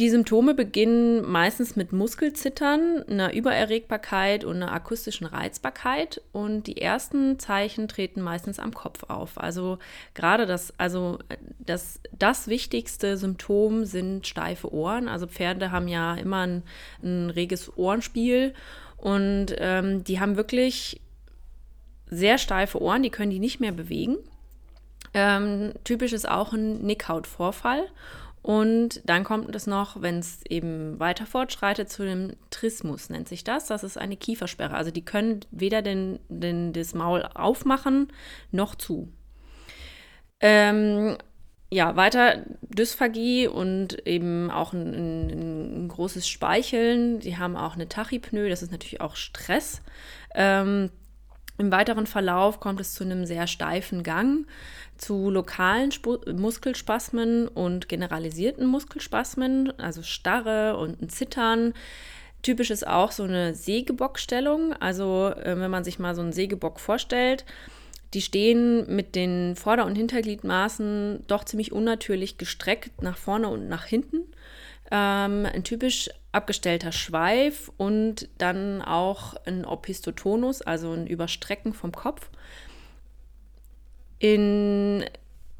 Die 0.00 0.08
Symptome 0.08 0.54
beginnen 0.54 1.30
meistens 1.30 1.76
mit 1.76 1.92
Muskelzittern, 1.92 3.02
einer 3.06 3.34
Übererregbarkeit 3.34 4.46
und 4.46 4.56
einer 4.56 4.72
akustischen 4.72 5.26
Reizbarkeit. 5.26 6.22
Und 6.32 6.68
die 6.68 6.80
ersten 6.80 7.38
Zeichen 7.38 7.86
treten 7.86 8.22
meistens 8.22 8.58
am 8.58 8.72
Kopf 8.72 9.02
auf. 9.08 9.38
Also 9.38 9.78
gerade 10.14 10.46
das, 10.46 10.72
also 10.78 11.18
das, 11.58 12.00
das 12.18 12.48
wichtigste 12.48 13.18
Symptom 13.18 13.84
sind 13.84 14.26
steife 14.26 14.72
Ohren. 14.72 15.06
Also 15.06 15.26
Pferde 15.26 15.70
haben 15.70 15.86
ja 15.86 16.14
immer 16.14 16.46
ein, 16.46 16.62
ein 17.02 17.28
reges 17.28 17.76
Ohrenspiel 17.76 18.54
und 18.96 19.48
ähm, 19.58 20.02
die 20.04 20.18
haben 20.18 20.36
wirklich 20.36 21.02
sehr 22.06 22.38
steife 22.38 22.80
Ohren, 22.80 23.02
die 23.02 23.10
können 23.10 23.30
die 23.30 23.38
nicht 23.38 23.60
mehr 23.60 23.72
bewegen. 23.72 24.16
Ähm, 25.14 25.72
typisch 25.84 26.12
ist 26.12 26.28
auch 26.28 26.52
ein 26.52 26.82
Nickhautvorfall. 26.82 27.86
Und 28.42 29.02
dann 29.04 29.22
kommt 29.22 29.54
es 29.54 29.66
noch, 29.66 30.00
wenn 30.00 30.18
es 30.18 30.40
eben 30.48 30.98
weiter 30.98 31.26
fortschreitet, 31.26 31.90
zu 31.90 32.04
dem 32.04 32.32
Trismus 32.48 33.10
nennt 33.10 33.28
sich 33.28 33.44
das. 33.44 33.66
Das 33.66 33.84
ist 33.84 33.98
eine 33.98 34.16
Kiefersperre. 34.16 34.74
Also 34.74 34.90
die 34.90 35.04
können 35.04 35.40
weder 35.50 35.82
den, 35.82 36.20
den, 36.28 36.72
das 36.72 36.94
Maul 36.94 37.28
aufmachen 37.34 38.08
noch 38.50 38.74
zu. 38.74 39.12
Ähm, 40.40 41.18
ja, 41.70 41.94
weiter 41.96 42.44
Dysphagie 42.62 43.46
und 43.46 44.06
eben 44.06 44.50
auch 44.50 44.72
ein, 44.72 45.84
ein, 45.84 45.88
großes 45.88 46.26
Speicheln. 46.26 47.20
Sie 47.20 47.36
haben 47.36 47.56
auch 47.56 47.74
eine 47.74 47.88
Tachypnoe, 47.88 48.48
das 48.48 48.62
ist 48.62 48.72
natürlich 48.72 49.02
auch 49.02 49.16
Stress. 49.16 49.82
Ähm, 50.34 50.90
Im 51.60 51.70
weiteren 51.70 52.06
Verlauf 52.06 52.58
kommt 52.58 52.80
es 52.80 52.94
zu 52.94 53.04
einem 53.04 53.26
sehr 53.26 53.46
steifen 53.46 54.02
Gang 54.02 54.46
zu 54.96 55.28
lokalen 55.28 55.90
Sp 55.92 56.24
Muskelspasmen 56.32 57.48
und 57.48 57.86
generalisierten 57.86 58.66
Muskelspasmen, 58.66 59.78
also 59.78 60.02
Starre 60.02 60.78
und 60.78 61.02
ein 61.02 61.10
Zittern. 61.10 61.74
Typisch 62.40 62.70
ist 62.70 62.86
auch 62.86 63.12
so 63.12 63.24
eine 63.24 63.54
Sägebockstellung. 63.54 64.72
Also, 64.72 65.34
äh, 65.36 65.60
wenn 65.60 65.70
man 65.70 65.84
sich 65.84 65.98
mal 65.98 66.14
so 66.14 66.22
einen 66.22 66.32
Sägebock 66.32 66.80
vorstellt, 66.80 67.44
die 68.14 68.22
stehen 68.22 68.96
mit 68.96 69.14
den 69.14 69.54
Vorder- 69.54 69.84
und 69.84 69.96
Hintergliedmaßen 69.96 71.24
doch 71.26 71.44
ziemlich 71.44 71.72
unnatürlich 71.72 72.38
gestreckt 72.38 73.02
nach 73.02 73.18
vorne 73.18 73.48
und 73.48 73.68
nach 73.68 73.84
hinten. 73.84 74.20
Ähm, 74.90 75.46
ein 75.46 75.64
typisch 75.64 76.10
abgestellter 76.32 76.92
Schweif 76.92 77.70
und 77.76 78.28
dann 78.38 78.82
auch 78.82 79.34
ein 79.46 79.64
Opistotonus, 79.64 80.62
also 80.62 80.92
ein 80.92 81.06
Überstrecken 81.06 81.72
vom 81.72 81.92
Kopf. 81.92 82.30
In 84.18 85.04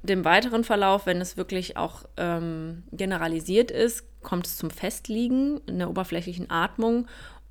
dem 0.02 0.24
weiteren 0.24 0.64
Verlauf, 0.64 1.06
wenn 1.06 1.20
es 1.20 1.36
wirklich 1.36 1.76
auch 1.76 2.04
ähm, 2.16 2.84
generalisiert 2.92 3.70
ist, 3.70 4.04
kommt 4.22 4.46
es 4.46 4.56
zum 4.56 4.70
Festliegen 4.70 5.60
in 5.66 5.78
der 5.78 5.90
oberflächlichen 5.90 6.50
Atmung. 6.50 7.06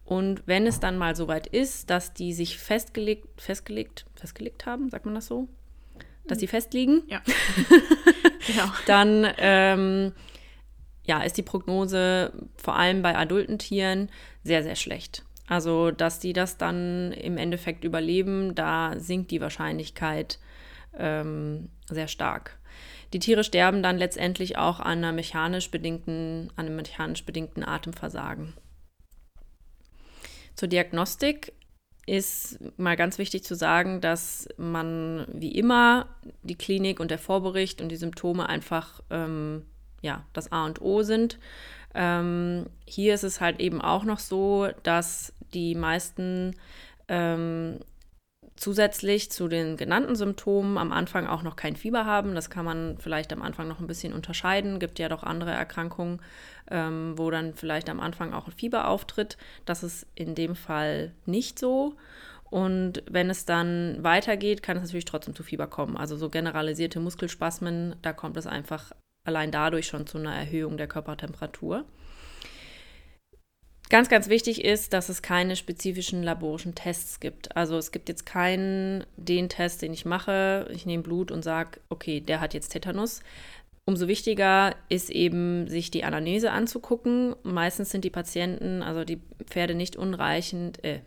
Und 0.05 0.43
wenn 0.48 0.65
es 0.65 0.79
dann 0.79 0.98
mal 0.98 1.15
soweit 1.15 1.45
ist, 1.45 1.89
dass 1.89 2.13
die 2.13 2.33
sich 2.33 2.57
festgelegt, 2.57 3.27
festgelegt, 3.39 4.05
festgelegt 4.15 4.65
haben, 4.65 4.89
sagt 4.89 5.05
man 5.05 5.15
das 5.15 5.27
so? 5.27 5.48
Dass 6.25 6.39
sie 6.39 6.48
festliegen? 6.48 7.03
Ja. 7.07 7.21
genau. 8.48 8.71
Dann 8.88 9.27
ähm, 9.38 10.13
ja, 11.03 11.22
ist 11.22 11.38
die 11.38 11.44
Prognose 11.44 12.34
vor 12.56 12.75
allem 12.75 13.01
bei 13.01 13.15
adulten 13.15 13.58
Tieren 13.58 14.10
sehr, 14.44 14.63
sehr 14.63 14.75
schlecht. 14.75 15.24
Also, 15.48 15.89
dass 15.89 16.20
die 16.20 16.34
das 16.34 16.58
dann 16.58 17.12
im 17.13 17.38
Endeffekt 17.38 17.84
überleben, 17.84 18.53
da 18.53 18.94
sinkt 18.98 19.32
die 19.32 19.41
Wahrscheinlichkeit 19.41 20.38
ähm, 20.96 21.70
sehr 21.89 22.08
stark. 22.08 22.60
Die 23.13 23.20
Tiere 23.20 23.44
sterben 23.44 23.82
dann 23.82 23.98
letztendlich 23.98 24.58
auch 24.58 24.79
an, 24.79 25.00
einer 25.00 25.12
mechanisch 25.12 25.72
bedingten, 25.72 26.51
an 26.56 26.68
einem 26.68 26.75
mechanisch 26.75 27.25
bedingten 27.25 27.63
Atemversagen. 27.63 28.53
Zur 30.56 30.68
Diagnostik 30.68 31.53
ist 32.06 32.60
mal 32.77 32.96
ganz 32.96 33.18
wichtig 33.18 33.44
zu 33.44 33.56
sagen, 33.56 34.01
dass 34.01 34.48
man 34.58 35.25
wie 35.34 35.56
immer 35.56 36.15
die 36.44 36.56
Klinik 36.56 37.00
und 37.00 37.12
der 37.12 37.20
Vorbericht 37.20 37.82
und 37.82 37.89
die 37.89 37.96
Symptome 37.96 38.48
einfach 38.48 39.01
ähm, 39.10 39.65
ja, 40.01 40.24
das 40.34 40.51
A 40.51 40.65
und 40.65 40.82
O 40.82 41.03
sind. 41.03 41.39
Ähm, 41.94 42.68
hier 42.86 43.15
ist 43.15 43.24
es 43.24 43.41
halt 43.41 43.60
eben 43.60 43.82
auch 43.82 44.03
noch 44.03 44.20
so, 44.20 44.70
dass 44.84 45.34
die 45.53 45.75
meisten 45.75 46.56
ähm, 47.08 47.79
zusätzlich 48.56 49.32
zu 49.32 49.48
den 49.48 49.77
genannten 49.77 50.15
Symptomen 50.15 50.77
am 50.77 50.91
Anfang 50.91 51.27
auch 51.27 51.44
noch 51.44 51.56
kein 51.56 51.75
Fieber 51.75 52.06
haben. 52.06 52.36
Das 52.36 52.50
kann 52.50 52.65
man 52.65 52.98
vielleicht 53.00 53.32
am 53.32 53.41
Anfang 53.41 53.68
noch 53.68 53.79
ein 53.79 53.88
bisschen 53.88 54.13
unterscheiden. 54.13 54.79
Gibt 54.79 55.00
ja 55.00 55.10
doch 55.10 55.24
andere 55.24 55.51
Erkrankungen, 55.51 56.22
ähm, 56.70 57.13
wo 57.18 57.32
dann 57.32 57.53
vielleicht 57.53 57.89
am 57.89 58.00
Anfang 58.00 58.34
auch 58.34 58.48
ein 58.48 58.53
Fieber 58.53 58.88
auftritt. 58.88 59.38
Das 59.65 59.82
ist 59.84 60.06
in 60.13 60.36
dem 60.36 60.56
Fall 60.56 61.13
nicht 61.25 61.58
so. 61.58 61.96
Und 62.50 63.03
wenn 63.10 63.29
es 63.29 63.46
dann 63.46 63.98
weitergeht, 64.03 64.62
kann 64.62 64.77
es 64.77 64.84
natürlich 64.84 65.06
trotzdem 65.06 65.36
zu 65.36 65.44
Fieber 65.44 65.68
kommen. 65.68 65.96
Also 65.96 66.18
so 66.18 66.29
generalisierte 66.29 67.00
Muskelspasmen, 67.00 67.96
da 68.01 68.12
kommt 68.12 68.38
es 68.38 68.48
einfach 68.48 68.91
allein 69.29 69.51
dadurch 69.51 69.88
schon 69.88 70.07
zu 70.07 70.17
einer 70.17 70.36
Erhöhung 70.36 70.77
der 70.77 70.88
Körpertemperatur. 70.88 71.86
Ganz, 73.89 74.07
ganz 74.07 74.29
wichtig 74.29 74.63
ist, 74.63 74.93
dass 74.93 75.09
es 75.09 75.24
keine 75.24 75.55
spezifischen 75.55 76.21
laborischen 76.21 76.75
Tests 76.75 77.19
gibt. 77.19 77.55
Also 77.55 77.77
es 77.77 77.91
gibt 77.91 78.07
jetzt 78.07 78.25
keinen, 78.25 79.03
den 79.17 79.50
Test, 79.50 79.81
den 79.81 79.93
ich 79.93 80.05
mache, 80.05 80.67
ich 80.71 80.86
nehme 80.86 81.01
Blut 81.01 81.31
und 81.31 81.43
sage, 81.43 81.79
okay, 81.89 82.19
der 82.21 82.39
hat 82.39 82.53
jetzt 82.53 82.69
Tetanus. 82.69 83.21
Umso 83.86 84.07
wichtiger 84.07 84.75
ist 84.89 85.09
eben, 85.09 85.67
sich 85.67 85.89
die 85.89 86.03
Anamnese 86.03 86.51
anzugucken. 86.51 87.36
Meistens 87.41 87.89
sind 87.89 88.05
die 88.05 88.12
Patienten, 88.12 88.83
also 88.83 89.03
die 89.03 89.21
Pferde 89.45 89.74
nicht 89.74 89.95
unreichend, 89.95 90.83
äh, 90.83 91.00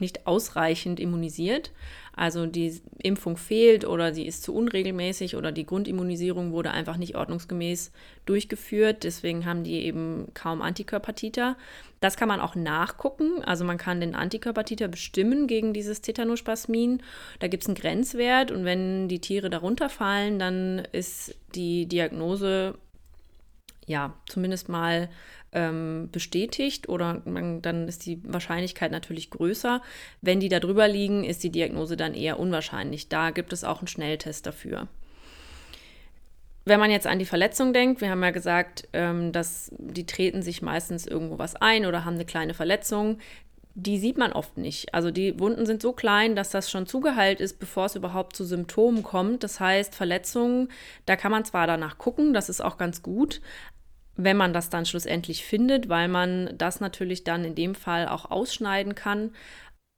nicht 0.00 0.26
ausreichend 0.26 1.00
immunisiert. 1.00 1.72
Also 2.14 2.46
die 2.46 2.80
Impfung 3.02 3.36
fehlt 3.36 3.86
oder 3.86 4.14
sie 4.14 4.26
ist 4.26 4.42
zu 4.42 4.54
unregelmäßig 4.54 5.36
oder 5.36 5.52
die 5.52 5.66
Grundimmunisierung 5.66 6.50
wurde 6.52 6.70
einfach 6.70 6.96
nicht 6.96 7.14
ordnungsgemäß 7.14 7.92
durchgeführt. 8.24 9.04
Deswegen 9.04 9.44
haben 9.44 9.64
die 9.64 9.82
eben 9.84 10.28
kaum 10.32 10.62
Antikörpertiter. 10.62 11.56
Das 12.00 12.16
kann 12.16 12.28
man 12.28 12.40
auch 12.40 12.54
nachgucken. 12.54 13.44
Also 13.44 13.64
man 13.66 13.76
kann 13.76 14.00
den 14.00 14.14
Antikörpertiter 14.14 14.88
bestimmen 14.88 15.46
gegen 15.46 15.74
dieses 15.74 16.00
Tetanospasmin. 16.00 17.02
Da 17.38 17.48
gibt 17.48 17.64
es 17.64 17.68
einen 17.68 17.76
Grenzwert 17.76 18.50
und 18.50 18.64
wenn 18.64 19.08
die 19.08 19.20
Tiere 19.20 19.50
darunter 19.50 19.90
fallen, 19.90 20.38
dann 20.38 20.86
ist 20.92 21.34
die 21.54 21.84
Diagnose 21.86 22.76
ja 23.86 24.14
zumindest 24.26 24.70
mal 24.70 25.10
ähm, 25.56 26.10
bestätigt 26.12 26.88
oder 26.88 27.22
man, 27.24 27.62
dann 27.62 27.88
ist 27.88 28.04
die 28.04 28.20
Wahrscheinlichkeit 28.24 28.92
natürlich 28.92 29.30
größer. 29.30 29.80
Wenn 30.20 30.38
die 30.38 30.50
da 30.50 30.60
drüber 30.60 30.86
liegen, 30.86 31.24
ist 31.24 31.42
die 31.42 31.50
Diagnose 31.50 31.96
dann 31.96 32.14
eher 32.14 32.38
unwahrscheinlich. 32.38 33.08
Da 33.08 33.30
gibt 33.30 33.52
es 33.54 33.64
auch 33.64 33.78
einen 33.78 33.88
Schnelltest 33.88 34.46
dafür. 34.46 34.86
Wenn 36.66 36.80
man 36.80 36.90
jetzt 36.90 37.06
an 37.06 37.18
die 37.18 37.24
Verletzung 37.24 37.72
denkt, 37.72 38.00
wir 38.00 38.10
haben 38.10 38.22
ja 38.22 38.32
gesagt, 38.32 38.88
ähm, 38.92 39.32
dass 39.32 39.70
die 39.78 40.04
treten 40.04 40.42
sich 40.42 40.62
meistens 40.62 41.06
irgendwo 41.06 41.38
was 41.38 41.56
ein 41.56 41.86
oder 41.86 42.04
haben 42.04 42.14
eine 42.14 42.26
kleine 42.26 42.54
Verletzung. 42.54 43.18
Die 43.74 43.98
sieht 43.98 44.18
man 44.18 44.32
oft 44.32 44.58
nicht. 44.58 44.92
Also 44.92 45.10
die 45.10 45.38
Wunden 45.38 45.64
sind 45.64 45.80
so 45.80 45.92
klein, 45.92 46.34
dass 46.34 46.50
das 46.50 46.70
schon 46.70 46.86
zugeheilt 46.86 47.40
ist, 47.40 47.58
bevor 47.58 47.86
es 47.86 47.94
überhaupt 47.94 48.34
zu 48.34 48.44
Symptomen 48.44 49.02
kommt. 49.02 49.44
Das 49.44 49.60
heißt, 49.60 49.94
Verletzungen, 49.94 50.68
da 51.06 51.16
kann 51.16 51.30
man 51.30 51.44
zwar 51.44 51.66
danach 51.66 51.98
gucken, 51.98 52.34
das 52.34 52.48
ist 52.48 52.62
auch 52.62 52.78
ganz 52.78 53.02
gut, 53.02 53.40
wenn 54.16 54.36
man 54.36 54.52
das 54.52 54.70
dann 54.70 54.86
schlussendlich 54.86 55.44
findet, 55.44 55.88
weil 55.88 56.08
man 56.08 56.50
das 56.56 56.80
natürlich 56.80 57.24
dann 57.24 57.44
in 57.44 57.54
dem 57.54 57.74
Fall 57.74 58.08
auch 58.08 58.30
ausschneiden 58.30 58.94
kann 58.94 59.32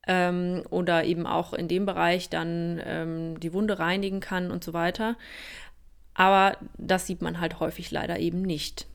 ähm, 0.06 0.62
oder 0.70 1.04
eben 1.04 1.26
auch 1.26 1.52
in 1.52 1.68
dem 1.68 1.87
Bereich 1.87 2.28
dann 2.28 2.80
ähm, 2.84 3.40
die 3.40 3.52
Wunde 3.52 3.78
reinigen 3.78 4.20
kann 4.20 4.50
und 4.50 4.64
so 4.64 4.72
weiter. 4.72 5.16
Aber 6.14 6.56
das 6.76 7.06
sieht 7.06 7.22
man 7.22 7.40
halt 7.40 7.60
häufig 7.60 7.90
leider 7.92 8.18
eben 8.18 8.42
nicht. 8.42 8.87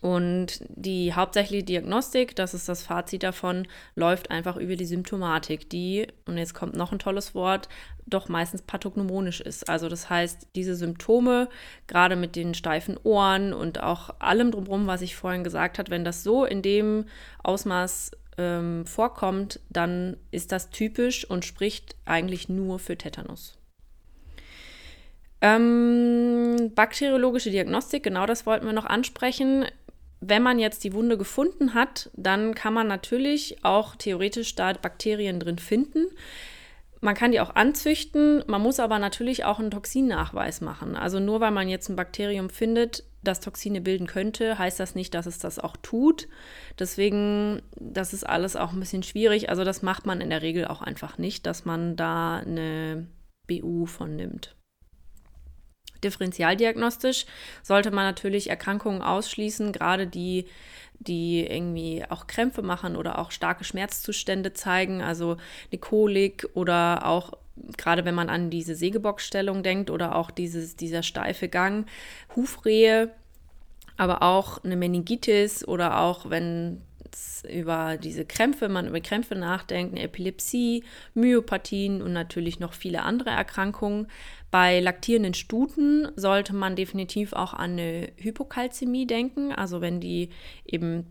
Und 0.00 0.62
die 0.68 1.14
hauptsächliche 1.14 1.64
Diagnostik, 1.64 2.36
das 2.36 2.54
ist 2.54 2.68
das 2.68 2.82
Fazit 2.82 3.22
davon, 3.22 3.66
läuft 3.94 4.30
einfach 4.30 4.56
über 4.56 4.76
die 4.76 4.84
Symptomatik, 4.84 5.68
die, 5.70 6.06
und 6.26 6.38
jetzt 6.38 6.54
kommt 6.54 6.74
noch 6.74 6.92
ein 6.92 6.98
tolles 6.98 7.34
Wort, 7.34 7.68
doch 8.06 8.28
meistens 8.28 8.62
pathognomonisch 8.62 9.40
ist. 9.40 9.68
Also 9.68 9.88
das 9.88 10.10
heißt, 10.10 10.48
diese 10.54 10.74
Symptome, 10.74 11.48
gerade 11.86 12.16
mit 12.16 12.36
den 12.36 12.54
steifen 12.54 12.98
Ohren 13.02 13.52
und 13.52 13.82
auch 13.82 14.10
allem 14.18 14.50
drumherum, 14.50 14.86
was 14.86 15.02
ich 15.02 15.16
vorhin 15.16 15.44
gesagt 15.44 15.78
habe, 15.78 15.90
wenn 15.90 16.04
das 16.04 16.22
so 16.22 16.44
in 16.44 16.62
dem 16.62 17.06
Ausmaß 17.42 18.12
ähm, 18.38 18.86
vorkommt, 18.86 19.60
dann 19.68 20.16
ist 20.30 20.52
das 20.52 20.70
typisch 20.70 21.24
und 21.28 21.44
spricht 21.44 21.96
eigentlich 22.04 22.48
nur 22.48 22.78
für 22.78 22.96
Tetanus. 22.96 23.56
Ähm, 25.42 26.72
bakteriologische 26.74 27.50
Diagnostik, 27.50 28.02
genau 28.02 28.26
das 28.26 28.44
wollten 28.44 28.66
wir 28.66 28.74
noch 28.74 28.84
ansprechen. 28.84 29.64
Wenn 30.20 30.42
man 30.42 30.58
jetzt 30.58 30.84
die 30.84 30.92
Wunde 30.92 31.16
gefunden 31.16 31.74
hat, 31.74 32.10
dann 32.14 32.54
kann 32.54 32.74
man 32.74 32.86
natürlich 32.86 33.64
auch 33.64 33.96
theoretisch 33.96 34.54
da 34.54 34.72
Bakterien 34.74 35.40
drin 35.40 35.58
finden. 35.58 36.06
Man 37.00 37.14
kann 37.14 37.32
die 37.32 37.40
auch 37.40 37.54
anzüchten, 37.54 38.44
man 38.46 38.60
muss 38.60 38.78
aber 38.78 38.98
natürlich 38.98 39.44
auch 39.46 39.58
einen 39.58 39.70
Toxinnachweis 39.70 40.60
machen. 40.60 40.96
Also 40.96 41.18
nur 41.18 41.40
weil 41.40 41.50
man 41.50 41.70
jetzt 41.70 41.88
ein 41.88 41.96
Bakterium 41.96 42.50
findet, 42.50 43.04
das 43.22 43.40
Toxine 43.40 43.80
bilden 43.80 44.06
könnte, 44.06 44.58
heißt 44.58 44.78
das 44.78 44.94
nicht, 44.94 45.14
dass 45.14 45.24
es 45.24 45.38
das 45.38 45.58
auch 45.58 45.76
tut. 45.78 46.28
Deswegen, 46.78 47.62
das 47.76 48.12
ist 48.12 48.24
alles 48.24 48.56
auch 48.56 48.72
ein 48.72 48.80
bisschen 48.80 49.02
schwierig. 49.02 49.48
Also 49.48 49.64
das 49.64 49.80
macht 49.80 50.04
man 50.04 50.20
in 50.20 50.28
der 50.28 50.42
Regel 50.42 50.66
auch 50.66 50.82
einfach 50.82 51.16
nicht, 51.16 51.46
dass 51.46 51.64
man 51.64 51.96
da 51.96 52.36
eine 52.36 53.06
BU 53.46 53.86
von 53.86 54.16
nimmt. 54.16 54.54
Differentialdiagnostisch 56.04 57.26
sollte 57.62 57.90
man 57.90 58.04
natürlich 58.04 58.50
Erkrankungen 58.50 59.02
ausschließen, 59.02 59.72
gerade 59.72 60.06
die, 60.06 60.46
die 60.98 61.46
irgendwie 61.46 62.04
auch 62.08 62.26
Krämpfe 62.26 62.62
machen 62.62 62.96
oder 62.96 63.18
auch 63.18 63.30
starke 63.30 63.64
Schmerzzustände 63.64 64.52
zeigen, 64.52 65.02
also 65.02 65.36
eine 65.70 65.78
Kolik 65.80 66.48
oder 66.54 67.06
auch 67.06 67.32
gerade 67.76 68.04
wenn 68.04 68.14
man 68.14 68.30
an 68.30 68.50
diese 68.50 68.74
Sägebockstellung 68.74 69.62
denkt 69.62 69.90
oder 69.90 70.14
auch 70.14 70.30
dieses, 70.30 70.76
dieser 70.76 71.02
steife 71.02 71.48
Gang, 71.48 71.86
Hufrehe, 72.34 73.10
aber 73.96 74.22
auch 74.22 74.64
eine 74.64 74.76
Meningitis 74.76 75.66
oder 75.66 76.00
auch 76.00 76.30
wenn 76.30 76.80
über 77.48 77.96
diese 77.96 78.24
Krämpfe, 78.24 78.68
man 78.68 78.88
über 78.88 79.00
Krämpfe 79.00 79.34
nachdenkt, 79.34 79.94
eine 79.94 80.04
Epilepsie, 80.04 80.84
Myopathien 81.14 82.02
und 82.02 82.12
natürlich 82.12 82.60
noch 82.60 82.72
viele 82.72 83.02
andere 83.02 83.30
Erkrankungen. 83.30 84.08
Bei 84.50 84.80
laktierenden 84.80 85.34
Stuten 85.34 86.08
sollte 86.16 86.54
man 86.54 86.76
definitiv 86.76 87.32
auch 87.32 87.54
an 87.54 87.72
eine 87.72 88.12
Hypokalzämie 88.16 89.06
denken, 89.06 89.52
also 89.52 89.80
wenn 89.80 90.00
die 90.00 90.30
eben 90.64 91.06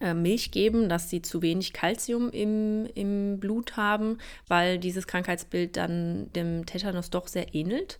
äh, 0.00 0.14
Milch 0.14 0.50
geben, 0.50 0.88
dass 0.88 1.10
sie 1.10 1.22
zu 1.22 1.42
wenig 1.42 1.72
Kalzium 1.72 2.30
im, 2.30 2.86
im 2.94 3.40
Blut 3.40 3.76
haben, 3.76 4.18
weil 4.46 4.78
dieses 4.78 5.06
Krankheitsbild 5.06 5.76
dann 5.76 6.32
dem 6.34 6.66
Tetanus 6.66 7.10
doch 7.10 7.26
sehr 7.26 7.54
ähnelt. 7.54 7.98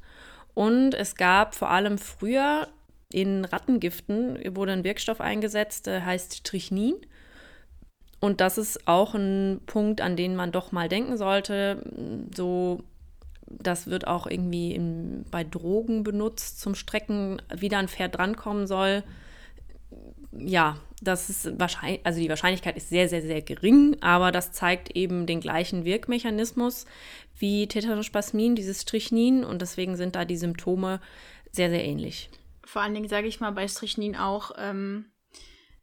Und 0.55 0.95
es 0.95 1.15
gab 1.15 1.55
vor 1.55 1.71
allem 1.71 1.99
früher 1.99 2.69
in 3.11 3.45
Rattengiften 3.45 4.39
wurde 4.55 4.73
ein 4.73 4.85
Wirkstoff 4.85 5.21
eingesetzt, 5.21 5.87
der 5.87 6.05
heißt 6.05 6.45
Trichnin. 6.45 6.95
Und 8.21 8.41
das 8.41 8.59
ist 8.59 8.87
auch 8.87 9.15
ein 9.15 9.61
Punkt, 9.67 10.01
an 10.01 10.17
den 10.17 10.35
man 10.37 10.53
doch 10.53 10.73
mal 10.73 10.89
denken 10.89 11.17
sollte. 11.17 11.83
So, 12.35 12.83
das 13.47 13.87
wird 13.87 14.07
auch 14.07 14.27
irgendwie 14.27 14.75
in, 14.75 15.25
bei 15.31 15.45
Drogen 15.45 16.03
benutzt 16.03 16.61
zum 16.61 16.75
Strecken, 16.75 17.41
wie 17.55 17.69
da 17.69 17.79
ein 17.79 17.89
Pferd 17.89 18.17
drankommen 18.17 18.67
soll. 18.67 19.05
Ja, 20.33 20.77
das 21.01 21.31
ist 21.31 21.59
wahrscheinlich, 21.59 22.05
also 22.05 22.21
die 22.21 22.29
Wahrscheinlichkeit 22.29 22.77
ist 22.77 22.91
sehr, 22.91 23.09
sehr, 23.09 23.23
sehr 23.23 23.41
gering, 23.41 23.97
aber 24.01 24.33
das 24.33 24.53
zeigt 24.53 24.95
eben 24.97 25.27
den 25.27 25.41
gleichen 25.41 25.85
Wirkmechanismus 25.85 26.85
wie 27.39 27.69
Tetanospasmin, 27.69 28.57
dieses 28.57 28.83
Strichnin, 28.83 29.45
und 29.45 29.63
deswegen 29.63 29.97
sind 29.97 30.17
da 30.17 30.25
die 30.25 30.37
Symptome 30.37 31.01
sehr, 31.53 31.71
sehr 31.71 31.85
ähnlich 31.85 32.31
vor 32.69 32.83
allen 32.83 32.95
Dingen 32.95 33.09
sage 33.09 33.27
ich 33.27 33.41
mal 33.41 33.51
bei 33.51 33.67
Strichnin 33.67 34.15
auch, 34.15 34.53
ähm, 34.59 35.07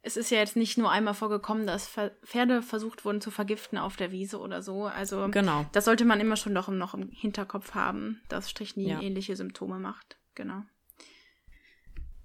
es 0.02 0.16
ist 0.16 0.30
ja 0.30 0.38
jetzt 0.38 0.54
nicht 0.54 0.78
nur 0.78 0.90
einmal 0.90 1.14
vorgekommen, 1.14 1.66
dass 1.66 1.88
Pferde 2.24 2.62
versucht 2.62 3.04
wurden 3.04 3.20
zu 3.20 3.32
vergiften 3.32 3.76
auf 3.76 3.96
der 3.96 4.12
Wiese 4.12 4.38
oder 4.38 4.62
so. 4.62 4.84
Also 4.84 5.28
genau. 5.28 5.66
das 5.72 5.84
sollte 5.84 6.04
man 6.04 6.20
immer 6.20 6.36
schon 6.36 6.52
noch 6.52 6.68
im, 6.68 6.78
noch 6.78 6.94
im 6.94 7.10
Hinterkopf 7.10 7.74
haben, 7.74 8.22
dass 8.28 8.48
Strichnin 8.48 8.88
ja. 8.88 9.00
ähnliche 9.02 9.34
Symptome 9.34 9.80
macht. 9.80 10.16
Genau. 10.36 10.62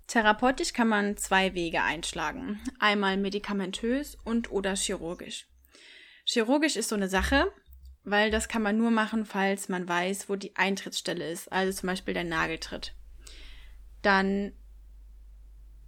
Therapeutisch 0.06 0.74
kann 0.74 0.90
man 0.90 1.18
zwei 1.18 1.56
Wege 1.56 1.82
einschlagen. 1.82 2.60
Einmal 2.78 3.18
medikamentös 3.18 4.16
und 4.24 4.52
oder 4.52 4.76
chirurgisch. 4.76 5.48
Chirurgisch 6.26 6.76
ist 6.76 6.90
so 6.90 6.96
eine 6.96 7.10
Sache, 7.10 7.52
weil 8.04 8.30
das 8.30 8.48
kann 8.48 8.62
man 8.62 8.78
nur 8.78 8.92
machen, 8.92 9.26
falls 9.26 9.70
man 9.70 9.88
weiß, 9.88 10.30
wo 10.30 10.36
die 10.36 10.56
Eintrittsstelle 10.56 11.28
ist, 11.32 11.52
also 11.52 11.76
zum 11.80 11.88
Beispiel 11.88 12.14
der 12.14 12.26
Nageltritt. 12.26 12.94
Dann 14.02 14.54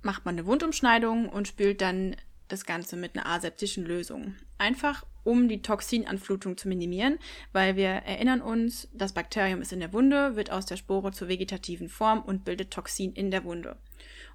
macht 0.02 0.26
man 0.26 0.36
eine 0.36 0.46
Wundumschneidung 0.46 1.30
und 1.30 1.48
spült 1.48 1.82
dann 1.82 2.16
das 2.48 2.66
Ganze 2.66 2.96
mit 2.96 3.16
einer 3.16 3.26
aseptischen 3.26 3.86
Lösung. 3.86 4.36
Einfach 4.58 5.06
um 5.24 5.48
die 5.48 5.62
Toxinanflutung 5.62 6.58
zu 6.58 6.68
minimieren, 6.68 7.18
weil 7.54 7.76
wir 7.76 7.88
erinnern 7.88 8.42
uns, 8.42 8.90
das 8.94 9.14
Bakterium 9.14 9.62
ist 9.62 9.72
in 9.72 9.80
der 9.80 9.94
Wunde, 9.94 10.36
wird 10.36 10.52
aus 10.52 10.66
der 10.66 10.76
Spore 10.76 11.12
zur 11.12 11.30
vegetativen 11.30 11.88
Form 11.88 12.22
und 12.22 12.44
bildet 12.44 12.72
Toxin 12.72 13.14
in 13.14 13.32
der 13.32 13.46
Wunde. 13.46 13.78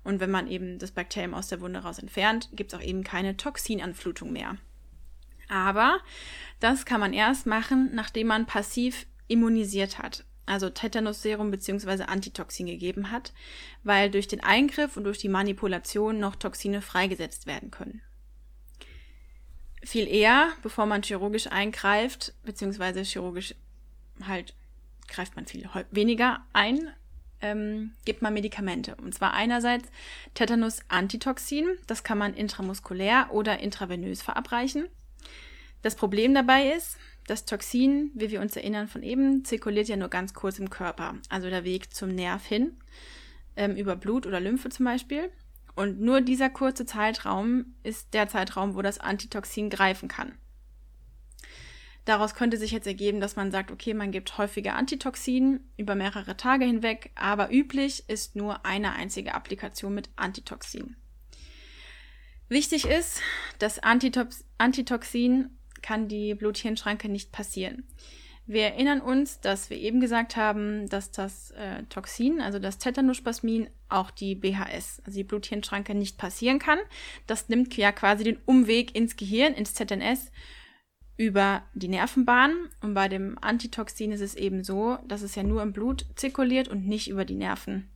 Und 0.02 0.20
wenn 0.20 0.30
man 0.30 0.48
eben 0.48 0.78
das 0.78 0.92
Bakterium 0.92 1.34
aus 1.34 1.48
der 1.48 1.60
Wunde 1.60 1.80
raus 1.80 1.98
entfernt, 1.98 2.48
gibt 2.52 2.72
es 2.72 2.78
auch 2.78 2.82
eben 2.82 3.04
keine 3.04 3.36
Toxinanflutung 3.36 4.32
mehr. 4.32 4.56
Aber 5.48 6.00
das 6.60 6.86
kann 6.86 7.00
man 7.00 7.12
erst 7.12 7.46
machen, 7.46 7.90
nachdem 7.94 8.28
man 8.28 8.46
passiv 8.46 9.06
immunisiert 9.28 9.98
hat 9.98 10.24
also 10.48 10.70
Tetanusserum 10.70 11.50
bzw. 11.50 12.04
Antitoxin 12.04 12.66
gegeben 12.66 13.10
hat, 13.10 13.32
weil 13.84 14.10
durch 14.10 14.28
den 14.28 14.42
Eingriff 14.42 14.96
und 14.96 15.04
durch 15.04 15.18
die 15.18 15.28
Manipulation 15.28 16.18
noch 16.18 16.36
Toxine 16.36 16.82
freigesetzt 16.82 17.46
werden 17.46 17.70
können. 17.70 18.02
Viel 19.82 20.08
eher, 20.08 20.50
bevor 20.62 20.86
man 20.86 21.02
chirurgisch 21.02 21.46
eingreift, 21.46 22.34
beziehungsweise 22.44 23.02
chirurgisch 23.02 23.54
halt 24.26 24.54
greift 25.06 25.36
man 25.36 25.46
viel 25.46 25.68
weniger 25.90 26.44
ein, 26.52 26.90
ähm, 27.40 27.92
gibt 28.04 28.22
man 28.22 28.34
Medikamente. 28.34 28.94
Und 28.96 29.14
zwar 29.14 29.32
einerseits 29.32 29.88
Tetanus-Antitoxin, 30.34 31.66
das 31.86 32.04
kann 32.04 32.18
man 32.18 32.34
intramuskulär 32.34 33.28
oder 33.32 33.60
intravenös 33.60 34.22
verabreichen. 34.22 34.88
Das 35.82 35.94
Problem 35.94 36.34
dabei 36.34 36.72
ist, 36.72 36.96
das 37.28 37.44
Toxin, 37.44 38.10
wie 38.14 38.30
wir 38.30 38.40
uns 38.40 38.56
erinnern 38.56 38.88
von 38.88 39.02
eben, 39.02 39.44
zirkuliert 39.44 39.88
ja 39.88 39.96
nur 39.96 40.08
ganz 40.08 40.32
kurz 40.32 40.58
im 40.58 40.70
Körper, 40.70 41.16
also 41.28 41.50
der 41.50 41.64
Weg 41.64 41.94
zum 41.94 42.08
Nerv 42.08 42.44
hin, 42.46 42.76
ähm, 43.56 43.76
über 43.76 43.96
Blut 43.96 44.26
oder 44.26 44.40
Lymphe 44.40 44.70
zum 44.70 44.86
Beispiel. 44.86 45.30
Und 45.76 46.00
nur 46.00 46.22
dieser 46.22 46.50
kurze 46.50 46.86
Zeitraum 46.86 47.74
ist 47.82 48.14
der 48.14 48.28
Zeitraum, 48.28 48.74
wo 48.74 48.82
das 48.82 48.98
Antitoxin 48.98 49.70
greifen 49.70 50.08
kann. 50.08 50.32
Daraus 52.06 52.34
könnte 52.34 52.56
sich 52.56 52.70
jetzt 52.70 52.86
ergeben, 52.86 53.20
dass 53.20 53.36
man 53.36 53.50
sagt, 53.50 53.70
okay, 53.70 53.92
man 53.92 54.10
gibt 54.10 54.38
häufiger 54.38 54.74
Antitoxin 54.74 55.60
über 55.76 55.94
mehrere 55.94 56.38
Tage 56.38 56.64
hinweg, 56.64 57.10
aber 57.14 57.52
üblich 57.52 58.08
ist 58.08 58.34
nur 58.34 58.64
eine 58.64 58.92
einzige 58.94 59.34
Applikation 59.34 59.94
mit 59.94 60.08
Antitoxin. 60.16 60.96
Wichtig 62.48 62.86
ist, 62.86 63.20
dass 63.58 63.78
Antitoxin 63.78 65.57
kann 65.82 66.08
die 66.08 66.34
Bluthirnschranke 66.34 67.08
nicht 67.08 67.32
passieren. 67.32 67.84
Wir 68.46 68.62
erinnern 68.62 69.02
uns, 69.02 69.40
dass 69.40 69.68
wir 69.68 69.76
eben 69.76 70.00
gesagt 70.00 70.36
haben, 70.36 70.88
dass 70.88 71.10
das 71.10 71.50
äh, 71.50 71.82
Toxin, 71.90 72.40
also 72.40 72.58
das 72.58 72.78
Tetanospasmin, 72.78 73.68
auch 73.90 74.10
die 74.10 74.34
BHS, 74.34 75.02
also 75.04 75.18
die 75.18 75.24
Bluthirnschranke, 75.24 75.94
nicht 75.94 76.16
passieren 76.16 76.58
kann. 76.58 76.78
Das 77.26 77.50
nimmt 77.50 77.76
ja 77.76 77.92
quasi 77.92 78.24
den 78.24 78.38
Umweg 78.46 78.96
ins 78.96 79.16
Gehirn, 79.16 79.52
ins 79.52 79.74
ZNS, 79.74 80.32
über 81.18 81.62
die 81.74 81.88
Nervenbahn. 81.88 82.54
Und 82.80 82.94
bei 82.94 83.08
dem 83.08 83.36
Antitoxin 83.42 84.12
ist 84.12 84.22
es 84.22 84.34
eben 84.34 84.64
so, 84.64 84.96
dass 85.06 85.20
es 85.20 85.34
ja 85.34 85.42
nur 85.42 85.62
im 85.62 85.74
Blut 85.74 86.06
zirkuliert 86.14 86.68
und 86.68 86.86
nicht 86.86 87.08
über 87.08 87.26
die 87.26 87.34
Nerven 87.34 87.90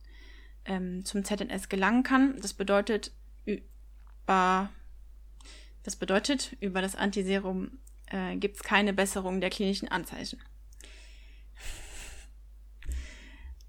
ähm, 0.65 1.03
zum 1.03 1.23
ZNS 1.23 1.67
gelangen 1.67 2.03
kann. 2.03 2.39
Das 2.39 2.53
bedeutet, 2.53 3.11
über 3.45 4.69
das 5.83 5.95
bedeutet, 5.95 6.55
über 6.59 6.81
das 6.81 6.95
Antiserum 6.95 7.79
äh, 8.07 8.35
gibt 8.37 8.57
es 8.57 8.63
keine 8.63 8.93
Besserung 8.93 9.41
der 9.41 9.49
klinischen 9.49 9.87
Anzeichen. 9.89 10.41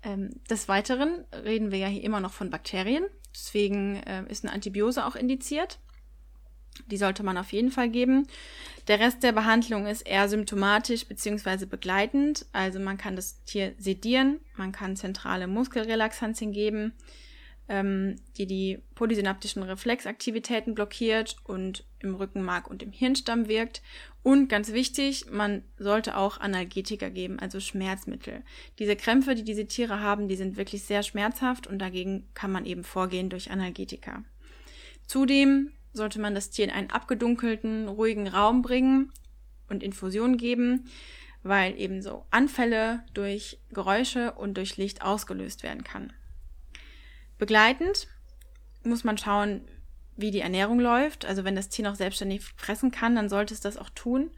Ähm, 0.03 0.31
des 0.51 0.69
Weiteren 0.69 1.25
reden 1.33 1.71
wir 1.71 1.79
ja 1.79 1.89
hier 1.89 2.05
immer 2.05 2.21
noch 2.21 2.33
von 2.33 2.51
Bakterien. 2.51 3.07
Deswegen 3.35 3.97
äh, 3.97 4.25
ist 4.29 4.45
eine 4.45 4.53
Antibiose 4.53 5.05
auch 5.07 5.17
indiziert. 5.17 5.79
Die 6.87 6.97
sollte 6.97 7.23
man 7.23 7.39
auf 7.39 7.53
jeden 7.53 7.71
Fall 7.71 7.89
geben. 7.89 8.27
Der 8.89 9.01
Rest 9.01 9.23
der 9.23 9.33
Behandlung 9.33 9.87
ist 9.87 10.03
eher 10.03 10.29
symptomatisch 10.29 11.07
bzw. 11.07 11.67
begleitend. 11.67 12.47
Also 12.53 12.81
man 12.81 12.99
kann 12.99 13.17
das 13.17 13.43
Tier 13.45 13.75
sedieren, 13.79 14.41
man 14.57 14.73
kann 14.73 14.97
zentrale 14.97 15.47
Muskelrelaxantien 15.47 16.53
geben, 16.53 16.93
ähm, 17.69 18.17
die 18.37 18.47
die 18.47 18.83
polysynaptischen 18.95 19.63
Reflexaktivitäten 19.63 20.75
blockiert 20.75 21.37
und 21.45 21.85
im 22.05 22.15
Rückenmark 22.15 22.69
und 22.69 22.83
im 22.83 22.93
Hirnstamm 22.93 23.49
wirkt. 23.49 23.83
Und 24.23 24.49
ganz 24.49 24.73
wichtig, 24.73 25.27
man 25.31 25.63
sollte 25.79 26.17
auch 26.17 26.39
Analgetika 26.39 27.09
geben, 27.09 27.39
also 27.39 27.61
Schmerzmittel. 27.61 28.43
Diese 28.79 28.97
Krämpfe, 28.97 29.35
die 29.35 29.45
diese 29.45 29.67
Tiere 29.67 30.01
haben, 30.01 30.29
die 30.29 30.37
sind 30.37 30.57
wirklich 30.57 30.83
sehr 30.83 31.03
schmerzhaft 31.03 31.67
und 31.67 31.79
dagegen 31.79 32.29
kann 32.35 32.53
man 32.53 32.65
eben 32.65 32.85
vorgehen 32.85 33.29
durch 33.29 33.51
Analgetika. 33.51 34.23
Zudem 35.07 35.71
sollte 35.93 36.21
man 36.21 36.35
das 36.35 36.51
Tier 36.51 36.67
in 36.67 36.71
einen 36.71 36.91
abgedunkelten, 36.91 37.89
ruhigen 37.89 38.29
Raum 38.29 38.63
bringen 38.63 39.13
und 39.69 39.83
Infusion 39.83 40.37
geben, 40.37 40.87
weil 41.43 41.79
eben 41.79 42.03
so 42.03 42.25
Anfälle 42.31 43.05
durch 43.13 43.59
Geräusche 43.71 44.33
und 44.33 44.57
durch 44.57 44.77
Licht 44.77 45.03
ausgelöst 45.03 45.63
werden 45.63 45.85
kann. 45.85 46.13
Begleitend 47.39 48.09
muss 48.85 49.05
man 49.05 49.19
schauen, 49.19 49.63
wie 50.17 50.31
die 50.31 50.41
Ernährung 50.41 50.81
läuft. 50.81 51.25
Also 51.25 51.45
wenn 51.45 51.57
das 51.57 51.69
Tier 51.69 51.85
noch 51.85 51.97
selbstständig 51.97 52.43
fressen 52.57 52.91
kann, 52.91 53.17
dann 53.17 53.29
sollte 53.29 53.55
es 53.55 53.61
das 53.61 53.77
auch 53.77 53.91
tun. 53.91 54.31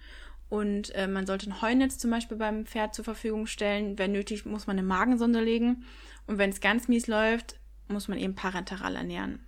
Und 0.48 0.94
äh, 0.94 1.08
man 1.08 1.26
sollte 1.26 1.50
ein 1.50 1.60
Heunetz 1.60 1.98
zum 1.98 2.10
Beispiel 2.10 2.36
beim 2.36 2.66
Pferd 2.66 2.94
zur 2.94 3.04
Verfügung 3.04 3.46
stellen. 3.46 3.98
Wenn 3.98 4.12
nötig, 4.12 4.46
muss 4.46 4.66
man 4.66 4.78
eine 4.78 4.86
Magensonde 4.86 5.40
legen. 5.40 5.84
Und 6.26 6.38
wenn 6.38 6.50
es 6.50 6.60
ganz 6.60 6.88
mies 6.88 7.06
läuft, 7.06 7.58
muss 7.88 8.08
man 8.08 8.18
eben 8.18 8.34
parenteral 8.34 8.96
ernähren 8.96 9.46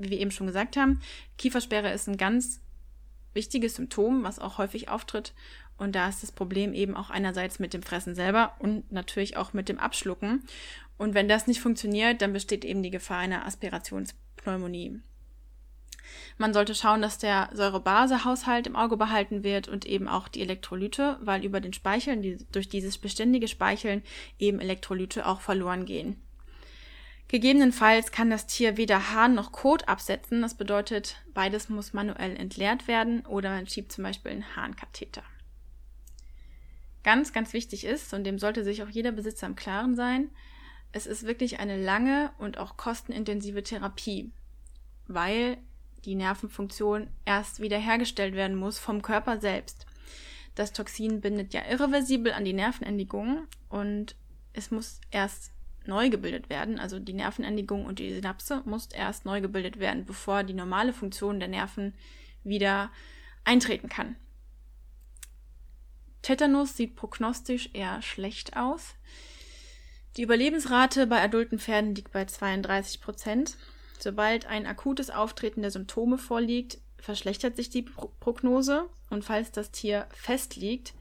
wie 0.00 0.10
wir 0.10 0.18
eben 0.18 0.30
schon 0.30 0.46
gesagt 0.46 0.76
haben, 0.76 1.00
Kiefersperre 1.38 1.92
ist 1.92 2.08
ein 2.08 2.16
ganz 2.16 2.60
wichtiges 3.34 3.76
Symptom, 3.76 4.24
was 4.24 4.38
auch 4.38 4.58
häufig 4.58 4.88
auftritt. 4.88 5.34
Und 5.76 5.94
da 5.94 6.08
ist 6.08 6.22
das 6.22 6.32
Problem 6.32 6.74
eben 6.74 6.96
auch 6.96 7.10
einerseits 7.10 7.58
mit 7.58 7.72
dem 7.72 7.82
Fressen 7.82 8.14
selber 8.14 8.54
und 8.58 8.90
natürlich 8.92 9.36
auch 9.36 9.52
mit 9.52 9.68
dem 9.68 9.78
Abschlucken. 9.78 10.44
Und 10.98 11.14
wenn 11.14 11.28
das 11.28 11.46
nicht 11.46 11.60
funktioniert, 11.60 12.20
dann 12.20 12.32
besteht 12.32 12.64
eben 12.64 12.82
die 12.82 12.90
Gefahr 12.90 13.18
einer 13.18 13.46
Aspirationspneumonie. 13.46 15.00
Man 16.38 16.54
sollte 16.54 16.74
schauen, 16.74 17.02
dass 17.02 17.18
der 17.18 17.50
Säurebasehaushalt 17.52 18.66
im 18.66 18.76
Auge 18.76 18.96
behalten 18.96 19.44
wird 19.44 19.68
und 19.68 19.84
eben 19.86 20.08
auch 20.08 20.28
die 20.28 20.40
Elektrolyte, 20.40 21.18
weil 21.20 21.44
über 21.44 21.60
den 21.60 21.72
Speicheln, 21.72 22.22
die, 22.22 22.38
durch 22.52 22.68
dieses 22.68 22.98
beständige 22.98 23.48
Speicheln 23.48 24.02
eben 24.38 24.60
Elektrolyte 24.60 25.26
auch 25.26 25.40
verloren 25.40 25.84
gehen. 25.84 26.20
Gegebenenfalls 27.28 28.10
kann 28.10 28.28
das 28.28 28.46
Tier 28.46 28.76
weder 28.76 29.12
Harn 29.12 29.34
noch 29.34 29.52
Kot 29.52 29.86
absetzen. 29.86 30.42
Das 30.42 30.54
bedeutet, 30.54 31.22
beides 31.32 31.68
muss 31.68 31.92
manuell 31.92 32.36
entleert 32.36 32.88
werden 32.88 33.24
oder 33.24 33.50
man 33.50 33.68
schiebt 33.68 33.92
zum 33.92 34.02
Beispiel 34.02 34.32
einen 34.32 34.56
Harnkatheter. 34.56 35.22
Ganz, 37.04 37.32
ganz 37.32 37.52
wichtig 37.52 37.84
ist, 37.84 38.12
und 38.12 38.24
dem 38.24 38.38
sollte 38.38 38.64
sich 38.64 38.82
auch 38.82 38.88
jeder 38.88 39.12
Besitzer 39.12 39.46
im 39.46 39.54
Klaren 39.54 39.94
sein, 39.94 40.30
es 40.92 41.06
ist 41.06 41.24
wirklich 41.24 41.60
eine 41.60 41.80
lange 41.80 42.32
und 42.38 42.58
auch 42.58 42.76
kostenintensive 42.76 43.62
Therapie, 43.62 44.32
weil 45.06 45.58
die 46.04 46.14
Nervenfunktion 46.14 47.08
erst 47.24 47.60
wiederhergestellt 47.60 48.34
werden 48.34 48.56
muss 48.56 48.78
vom 48.78 49.02
Körper 49.02 49.40
selbst. 49.40 49.86
Das 50.54 50.72
Toxin 50.72 51.20
bindet 51.20 51.54
ja 51.54 51.62
irreversibel 51.68 52.32
an 52.32 52.44
die 52.44 52.52
Nervenendigungen 52.52 53.46
und 53.68 54.16
es 54.52 54.70
muss 54.70 55.00
erst 55.10 55.52
neu 55.86 56.10
gebildet 56.10 56.50
werden. 56.50 56.78
Also 56.78 56.98
die 56.98 57.12
Nervenendigung 57.12 57.86
und 57.86 57.98
die 57.98 58.12
Synapse 58.12 58.62
muss 58.64 58.86
erst 58.86 59.24
neu 59.24 59.40
gebildet 59.40 59.78
werden, 59.78 60.04
bevor 60.04 60.42
die 60.42 60.54
normale 60.54 60.92
Funktion 60.92 61.40
der 61.40 61.48
Nerven 61.48 61.94
wieder 62.44 62.90
eintreten 63.44 63.88
kann. 63.88 64.16
Tetanus 66.22 66.76
sieht 66.76 66.96
prognostisch 66.96 67.70
eher 67.72 68.02
schlecht 68.02 68.56
aus. 68.56 68.94
Die 70.16 70.22
Überlebensrate 70.22 71.06
bei 71.06 71.22
adulten 71.22 71.58
Pferden 71.58 71.94
liegt 71.94 72.12
bei 72.12 72.24
32 72.24 73.00
Prozent. 73.00 73.56
Sobald 74.02 74.46
ein 74.46 74.66
akutes 74.66 75.10
Auftreten 75.10 75.60
der 75.60 75.70
Symptome 75.70 76.16
vorliegt, 76.16 76.78
verschlechtert 76.98 77.56
sich 77.56 77.68
die 77.68 77.82
Prognose 77.82 78.88
und 79.10 79.24
falls 79.24 79.52
das 79.52 79.70
Tier 79.70 80.06
fest 80.12 80.56
liegt, 80.56 80.94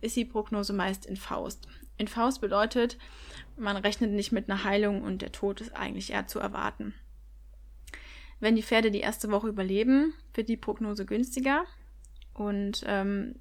ist 0.00 0.16
die 0.16 0.24
Prognose 0.24 0.72
meist 0.72 1.06
in 1.06 1.16
Faust. 1.16 1.68
In 1.98 2.08
Faust 2.08 2.40
bedeutet, 2.40 2.98
man 3.56 3.76
rechnet 3.76 4.10
nicht 4.10 4.32
mit 4.32 4.48
einer 4.48 4.64
Heilung 4.64 5.02
und 5.02 5.22
der 5.22 5.32
Tod 5.32 5.60
ist 5.60 5.74
eigentlich 5.74 6.12
eher 6.12 6.26
zu 6.26 6.38
erwarten. 6.38 6.94
Wenn 8.40 8.56
die 8.56 8.62
Pferde 8.62 8.90
die 8.90 9.00
erste 9.00 9.30
Woche 9.30 9.48
überleben, 9.48 10.12
wird 10.34 10.48
die 10.48 10.58
Prognose 10.58 11.06
günstiger 11.06 11.64
und 12.34 12.84
ähm, 12.86 13.36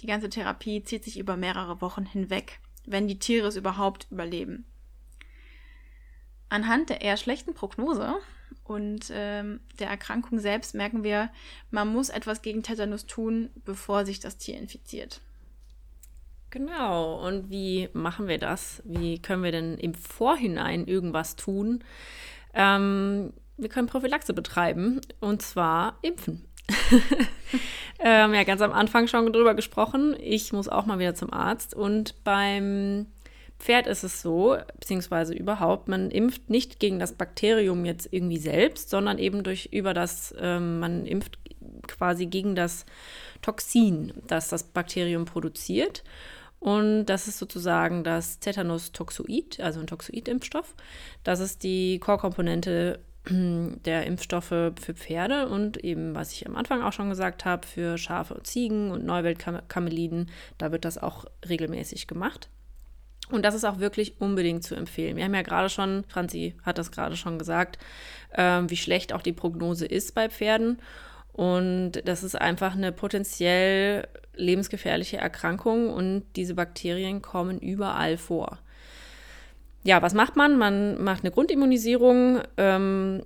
die 0.00 0.06
ganze 0.06 0.28
Therapie 0.28 0.82
zieht 0.82 1.04
sich 1.04 1.18
über 1.18 1.36
mehrere 1.36 1.80
Wochen 1.80 2.06
hinweg, 2.06 2.60
wenn 2.86 3.08
die 3.08 3.18
Tiere 3.18 3.48
es 3.48 3.56
überhaupt 3.56 4.06
überleben. 4.10 4.64
Anhand 6.48 6.88
der 6.88 7.02
eher 7.02 7.18
schlechten 7.18 7.52
Prognose 7.52 8.16
und 8.64 9.10
ähm, 9.12 9.60
der 9.78 9.88
Erkrankung 9.88 10.38
selbst 10.38 10.74
merken 10.74 11.02
wir, 11.02 11.30
man 11.70 11.88
muss 11.88 12.08
etwas 12.08 12.42
gegen 12.42 12.62
Tetanus 12.62 13.06
tun, 13.06 13.50
bevor 13.64 14.04
sich 14.04 14.20
das 14.20 14.38
Tier 14.38 14.58
infiziert. 14.58 15.20
Genau. 16.50 17.26
Und 17.26 17.50
wie 17.50 17.88
machen 17.92 18.26
wir 18.26 18.38
das? 18.38 18.82
Wie 18.84 19.20
können 19.20 19.42
wir 19.42 19.52
denn 19.52 19.76
im 19.76 19.94
Vorhinein 19.94 20.86
irgendwas 20.86 21.36
tun? 21.36 21.84
Ähm, 22.54 23.32
wir 23.56 23.68
können 23.68 23.88
Prophylaxe 23.88 24.32
betreiben 24.32 25.00
und 25.20 25.42
zwar 25.42 25.98
impfen. 26.02 26.44
ähm, 27.98 28.34
ja, 28.34 28.44
ganz 28.44 28.60
am 28.60 28.72
Anfang 28.72 29.08
schon 29.08 29.32
drüber 29.32 29.54
gesprochen. 29.54 30.16
Ich 30.20 30.52
muss 30.52 30.68
auch 30.68 30.86
mal 30.86 30.98
wieder 30.98 31.14
zum 31.14 31.32
Arzt 31.32 31.74
und 31.74 32.22
beim 32.24 33.06
Pferd 33.58 33.86
ist 33.86 34.04
es 34.04 34.22
so, 34.22 34.56
beziehungsweise 34.78 35.34
überhaupt, 35.34 35.88
man 35.88 36.10
impft 36.10 36.48
nicht 36.48 36.78
gegen 36.78 36.98
das 36.98 37.12
Bakterium 37.12 37.84
jetzt 37.84 38.08
irgendwie 38.12 38.38
selbst, 38.38 38.90
sondern 38.90 39.18
eben 39.18 39.42
durch 39.42 39.66
über 39.72 39.94
das, 39.94 40.34
ähm, 40.38 40.78
man 40.78 41.06
impft 41.06 41.38
quasi 41.86 42.26
gegen 42.26 42.54
das 42.54 42.86
Toxin, 43.42 44.12
das 44.26 44.48
das 44.48 44.62
Bakterium 44.62 45.24
produziert. 45.24 46.04
Und 46.60 47.06
das 47.06 47.28
ist 47.28 47.38
sozusagen 47.38 48.02
das 48.02 48.40
Tetanus-Toxoid, 48.40 49.60
also 49.60 49.80
ein 49.80 49.86
Toxoid-Impfstoff. 49.86 50.74
Das 51.22 51.40
ist 51.40 51.62
die 51.62 51.98
Core-Komponente 52.00 53.00
der 53.28 54.06
Impfstoffe 54.06 54.48
für 54.48 54.94
Pferde 54.94 55.48
und 55.48 55.76
eben, 55.84 56.14
was 56.14 56.32
ich 56.32 56.46
am 56.46 56.56
Anfang 56.56 56.82
auch 56.82 56.92
schon 56.92 57.10
gesagt 57.10 57.44
habe, 57.44 57.66
für 57.66 57.98
Schafe 57.98 58.34
und 58.34 58.46
Ziegen 58.46 58.90
und 58.90 59.04
Neuweltkameliden. 59.04 60.30
Da 60.58 60.72
wird 60.72 60.84
das 60.84 60.98
auch 60.98 61.26
regelmäßig 61.48 62.06
gemacht. 62.06 62.48
Und 63.30 63.44
das 63.44 63.54
ist 63.54 63.64
auch 63.64 63.78
wirklich 63.78 64.20
unbedingt 64.20 64.64
zu 64.64 64.74
empfehlen. 64.74 65.16
Wir 65.16 65.24
haben 65.24 65.34
ja 65.34 65.42
gerade 65.42 65.68
schon, 65.68 66.04
Franzi 66.08 66.54
hat 66.62 66.78
das 66.78 66.90
gerade 66.90 67.16
schon 67.16 67.38
gesagt, 67.38 67.78
äh, 68.32 68.62
wie 68.66 68.76
schlecht 68.76 69.12
auch 69.12 69.22
die 69.22 69.32
Prognose 69.32 69.86
ist 69.86 70.14
bei 70.14 70.28
Pferden. 70.28 70.78
Und 71.32 72.02
das 72.04 72.24
ist 72.24 72.34
einfach 72.34 72.74
eine 72.74 72.90
potenziell 72.90 74.08
lebensgefährliche 74.34 75.18
Erkrankung 75.18 75.90
und 75.90 76.24
diese 76.36 76.54
Bakterien 76.54 77.22
kommen 77.22 77.58
überall 77.58 78.16
vor. 78.16 78.58
Ja, 79.84 80.02
was 80.02 80.14
macht 80.14 80.36
man? 80.36 80.58
Man 80.58 81.02
macht 81.02 81.22
eine 81.22 81.30
Grundimmunisierung. 81.30 82.40
Ähm, 82.56 83.22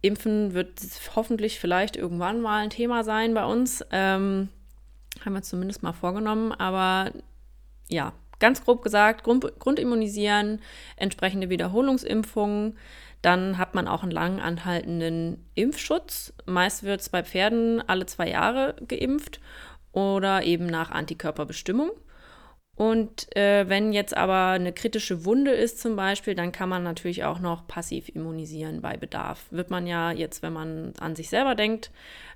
Impfen 0.00 0.54
wird 0.54 0.80
hoffentlich 1.14 1.60
vielleicht 1.60 1.96
irgendwann 1.96 2.40
mal 2.40 2.62
ein 2.62 2.70
Thema 2.70 3.04
sein 3.04 3.34
bei 3.34 3.44
uns. 3.44 3.84
Ähm, 3.92 4.48
haben 5.24 5.34
wir 5.34 5.42
zumindest 5.42 5.82
mal 5.82 5.92
vorgenommen. 5.92 6.52
Aber 6.52 7.12
ja, 7.88 8.12
ganz 8.42 8.64
grob 8.64 8.82
gesagt, 8.82 9.22
Grund, 9.22 9.58
Grundimmunisieren, 9.58 10.60
entsprechende 10.96 11.48
Wiederholungsimpfungen. 11.48 12.76
Dann 13.22 13.56
hat 13.56 13.74
man 13.74 13.86
auch 13.86 14.02
einen 14.02 14.10
lang 14.10 14.40
anhaltenden 14.40 15.48
Impfschutz. 15.54 16.34
Meist 16.44 16.82
wird 16.82 17.00
es 17.00 17.08
bei 17.08 17.22
Pferden 17.22 17.80
alle 17.88 18.04
zwei 18.04 18.28
Jahre 18.28 18.74
geimpft 18.88 19.40
oder 19.92 20.42
eben 20.42 20.66
nach 20.66 20.90
Antikörperbestimmung. 20.90 21.92
Und 22.74 23.34
äh, 23.36 23.68
wenn 23.68 23.92
jetzt 23.92 24.16
aber 24.16 24.46
eine 24.46 24.72
kritische 24.72 25.24
Wunde 25.24 25.52
ist 25.52 25.80
zum 25.80 25.94
Beispiel, 25.94 26.34
dann 26.34 26.52
kann 26.52 26.68
man 26.68 26.82
natürlich 26.82 27.22
auch 27.22 27.38
noch 27.38 27.68
passiv 27.68 28.08
immunisieren 28.08 28.80
bei 28.80 28.96
Bedarf. 28.96 29.46
Wird 29.50 29.70
man 29.70 29.86
ja 29.86 30.10
jetzt, 30.10 30.42
wenn 30.42 30.54
man 30.54 30.94
an 30.98 31.14
sich 31.14 31.28
selber 31.28 31.54
denkt, 31.54 31.92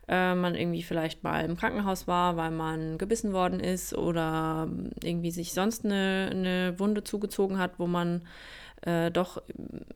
äh, 0.08 0.34
man 0.34 0.54
irgendwie 0.54 0.82
vielleicht 0.82 1.24
mal 1.24 1.44
im 1.44 1.56
Krankenhaus 1.56 2.06
war, 2.06 2.36
weil 2.36 2.50
man 2.50 2.98
gebissen 2.98 3.32
worden 3.32 3.60
ist 3.60 3.94
oder 3.94 4.68
irgendwie 5.02 5.30
sich 5.30 5.52
sonst 5.52 5.84
eine, 5.84 6.28
eine 6.30 6.78
Wunde 6.78 7.04
zugezogen 7.04 7.58
hat, 7.58 7.78
wo 7.78 7.86
man 7.86 8.22
äh, 8.82 9.10
doch 9.10 9.42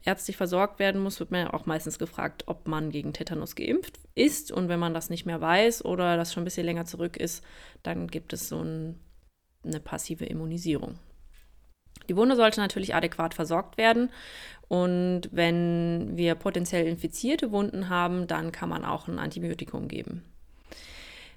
ärztlich 0.05 0.37
versorgt 0.37 0.79
werden 0.79 1.01
muss, 1.01 1.21
wird 1.21 1.31
man 1.31 1.41
ja 1.41 1.53
auch 1.55 1.67
meistens 1.67 1.99
gefragt, 1.99 2.45
ob 2.47 2.67
man 2.67 2.91
gegen 2.91 3.13
Tetanus 3.13 3.55
geimpft 3.55 4.01
ist. 4.15 4.51
Und 4.51 4.69
wenn 4.69 4.81
man 4.81 4.95
das 4.95 5.11
nicht 5.11 5.27
mehr 5.27 5.41
weiß 5.41 5.85
oder 5.85 6.17
das 6.17 6.33
schon 6.33 6.43
ein 6.43 6.45
bisschen 6.45 6.67
länger 6.67 6.87
zurück 6.87 7.17
ist, 7.17 7.45
dann 7.83 8.09
gibt 8.09 8.33
es 8.33 8.49
so 8.49 8.63
ein, 8.63 8.99
eine 9.65 9.81
passive 9.81 10.25
Immunisierung. 10.25 10.99
Die 12.11 12.17
Wunde 12.17 12.35
sollte 12.35 12.59
natürlich 12.59 12.97
adäquat 12.97 13.35
versorgt 13.35 13.79
werden. 13.79 14.11
Und 14.67 15.29
wenn 15.31 16.17
wir 16.17 16.35
potenziell 16.35 16.89
infizierte 16.89 17.53
Wunden 17.53 17.89
haben, 17.89 18.27
dann 18.27 18.51
kann 18.51 18.69
man 18.69 18.85
auch 18.85 19.07
ein 19.07 19.21
Antibiotikum 19.21 19.87
geben. 19.87 20.25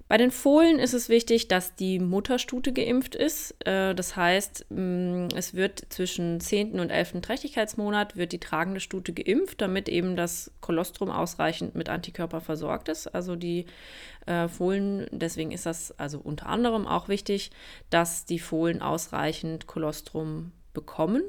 Bei 0.08 0.18
den 0.18 0.32
Fohlen 0.32 0.80
ist 0.80 0.94
es 0.94 1.10
wichtig, 1.10 1.48
dass 1.48 1.76
die 1.76 2.00
Mutterstute 2.00 2.74
geimpft 2.74 3.14
ist. 3.14 3.56
Äh, 3.68 3.94
das 3.94 4.16
heißt, 4.16 4.66
mm, 4.70 5.28
es 5.36 5.54
wird 5.54 5.86
zwischen 5.90 6.40
10. 6.40 6.80
und 6.80 6.90
11. 6.90 7.22
Trächtigkeitsmonat 7.22 8.18
wird 8.18 8.32
die 8.32 8.40
tragende 8.40 8.80
Stute 8.80 9.14
geimpft, 9.14 9.62
damit 9.62 9.90
eben 9.90 10.16
das 10.16 10.52
Kolostrum 10.60 11.12
ausreichend 11.12 11.76
mit 11.76 11.88
Antikörper 11.88 12.42
versorgt 12.42 12.90
ist. 12.90 13.08
Also 13.08 13.36
die 13.36 13.68
äh, 14.26 14.48
Fohlen, 14.48 15.08
deswegen 15.12 15.52
ist 15.52 15.68
das 15.68 15.98
also 16.00 16.20
unter 16.20 16.48
anderem 16.48 16.88
auch 16.88 17.08
wichtig, 17.10 17.52
dass 17.92 18.26
die 18.26 18.40
Fohlen 18.40 18.82
ausreichend 18.82 19.68
Kolostrum 19.68 20.52
bekommen. 20.74 21.24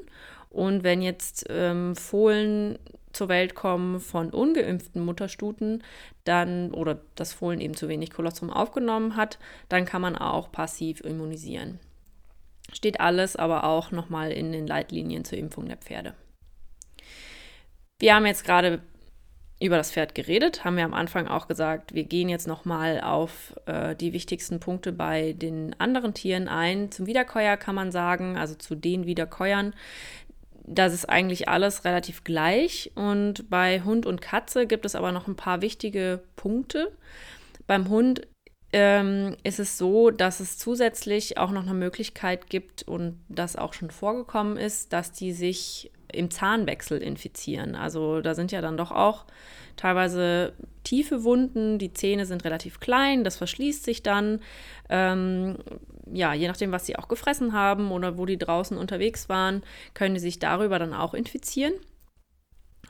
Und 0.49 0.83
wenn 0.83 1.01
jetzt 1.01 1.45
ähm, 1.49 1.95
Fohlen 1.95 2.79
zur 3.11 3.29
Welt 3.29 3.55
kommen 3.55 3.99
von 3.99 4.29
ungeimpften 4.29 5.03
Mutterstuten, 5.03 5.83
dann 6.23 6.71
oder 6.71 7.01
das 7.15 7.33
Fohlen 7.33 7.61
eben 7.61 7.75
zu 7.75 7.87
wenig 7.87 8.11
Kolostrum 8.11 8.49
aufgenommen 8.49 9.15
hat, 9.15 9.39
dann 9.69 9.85
kann 9.85 10.01
man 10.01 10.15
auch 10.15 10.51
passiv 10.51 11.01
immunisieren. 11.01 11.79
Steht 12.73 12.99
alles 12.99 13.35
aber 13.35 13.63
auch 13.63 13.91
nochmal 13.91 14.31
in 14.31 14.51
den 14.51 14.67
Leitlinien 14.67 15.23
zur 15.23 15.37
Impfung 15.37 15.67
der 15.67 15.77
Pferde. 15.77 16.13
Wir 17.99 18.15
haben 18.15 18.25
jetzt 18.25 18.43
gerade 18.43 18.81
über 19.59 19.77
das 19.77 19.91
Pferd 19.91 20.15
geredet, 20.15 20.65
haben 20.65 20.75
wir 20.75 20.83
am 20.83 20.93
Anfang 20.93 21.27
auch 21.27 21.47
gesagt, 21.47 21.93
wir 21.93 22.03
gehen 22.03 22.27
jetzt 22.27 22.47
nochmal 22.47 22.99
auf 22.99 23.55
äh, 23.65 23.95
die 23.95 24.11
wichtigsten 24.11 24.59
Punkte 24.59 24.91
bei 24.91 25.33
den 25.33 25.79
anderen 25.79 26.13
Tieren 26.13 26.47
ein. 26.49 26.91
Zum 26.91 27.05
Wiederkäuer 27.05 27.55
kann 27.55 27.75
man 27.75 27.91
sagen, 27.91 28.37
also 28.37 28.55
zu 28.55 28.75
den 28.75 29.05
Wiederkäuern, 29.05 29.73
das 30.67 30.93
ist 30.93 31.07
eigentlich 31.07 31.47
alles 31.47 31.85
relativ 31.85 32.23
gleich. 32.23 32.91
Und 32.95 33.49
bei 33.49 33.81
Hund 33.81 34.05
und 34.05 34.21
Katze 34.21 34.67
gibt 34.67 34.85
es 34.85 34.95
aber 34.95 35.11
noch 35.13 35.27
ein 35.27 35.37
paar 35.37 35.61
wichtige 35.61 36.21
Punkte. 36.35 36.91
Beim 37.65 37.87
Hund 37.87 38.27
ähm, 38.73 39.37
ist 39.43 39.59
es 39.59 39.77
so, 39.77 40.11
dass 40.11 40.41
es 40.41 40.57
zusätzlich 40.57 41.37
auch 41.37 41.51
noch 41.51 41.63
eine 41.63 41.73
Möglichkeit 41.73 42.49
gibt 42.49 42.83
und 42.83 43.23
das 43.29 43.55
auch 43.55 43.71
schon 43.71 43.89
vorgekommen 43.89 44.57
ist, 44.57 44.91
dass 44.91 45.13
die 45.13 45.31
sich 45.31 45.91
im 46.15 46.31
Zahnwechsel 46.31 47.01
infizieren. 47.01 47.75
Also 47.75 48.21
da 48.21 48.35
sind 48.35 48.51
ja 48.51 48.61
dann 48.61 48.77
doch 48.77 48.91
auch 48.91 49.25
teilweise 49.75 50.53
tiefe 50.83 51.23
Wunden, 51.23 51.77
die 51.79 51.93
Zähne 51.93 52.25
sind 52.25 52.45
relativ 52.45 52.79
klein, 52.79 53.23
das 53.23 53.37
verschließt 53.37 53.83
sich 53.83 54.03
dann. 54.03 54.39
Ähm, 54.89 55.57
ja, 56.13 56.33
je 56.33 56.47
nachdem, 56.47 56.71
was 56.71 56.85
sie 56.85 56.97
auch 56.97 57.07
gefressen 57.07 57.53
haben 57.53 57.91
oder 57.91 58.17
wo 58.17 58.25
die 58.25 58.37
draußen 58.37 58.77
unterwegs 58.77 59.27
waren, 59.27 59.63
können 59.93 60.15
die 60.15 60.21
sich 60.21 60.39
darüber 60.39 60.79
dann 60.79 60.93
auch 60.93 61.13
infizieren. 61.13 61.73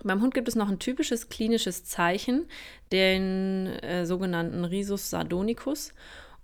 Beim 0.04 0.22
Hund 0.22 0.34
gibt 0.34 0.48
es 0.48 0.56
noch 0.56 0.70
ein 0.70 0.80
typisches 0.80 1.30
klinisches 1.30 1.86
Zeichen, 1.86 2.46
den 2.92 3.68
äh, 3.68 4.06
sogenannten 4.06 4.66
Rhizus 4.66 5.10
sardonicus. 5.10 5.94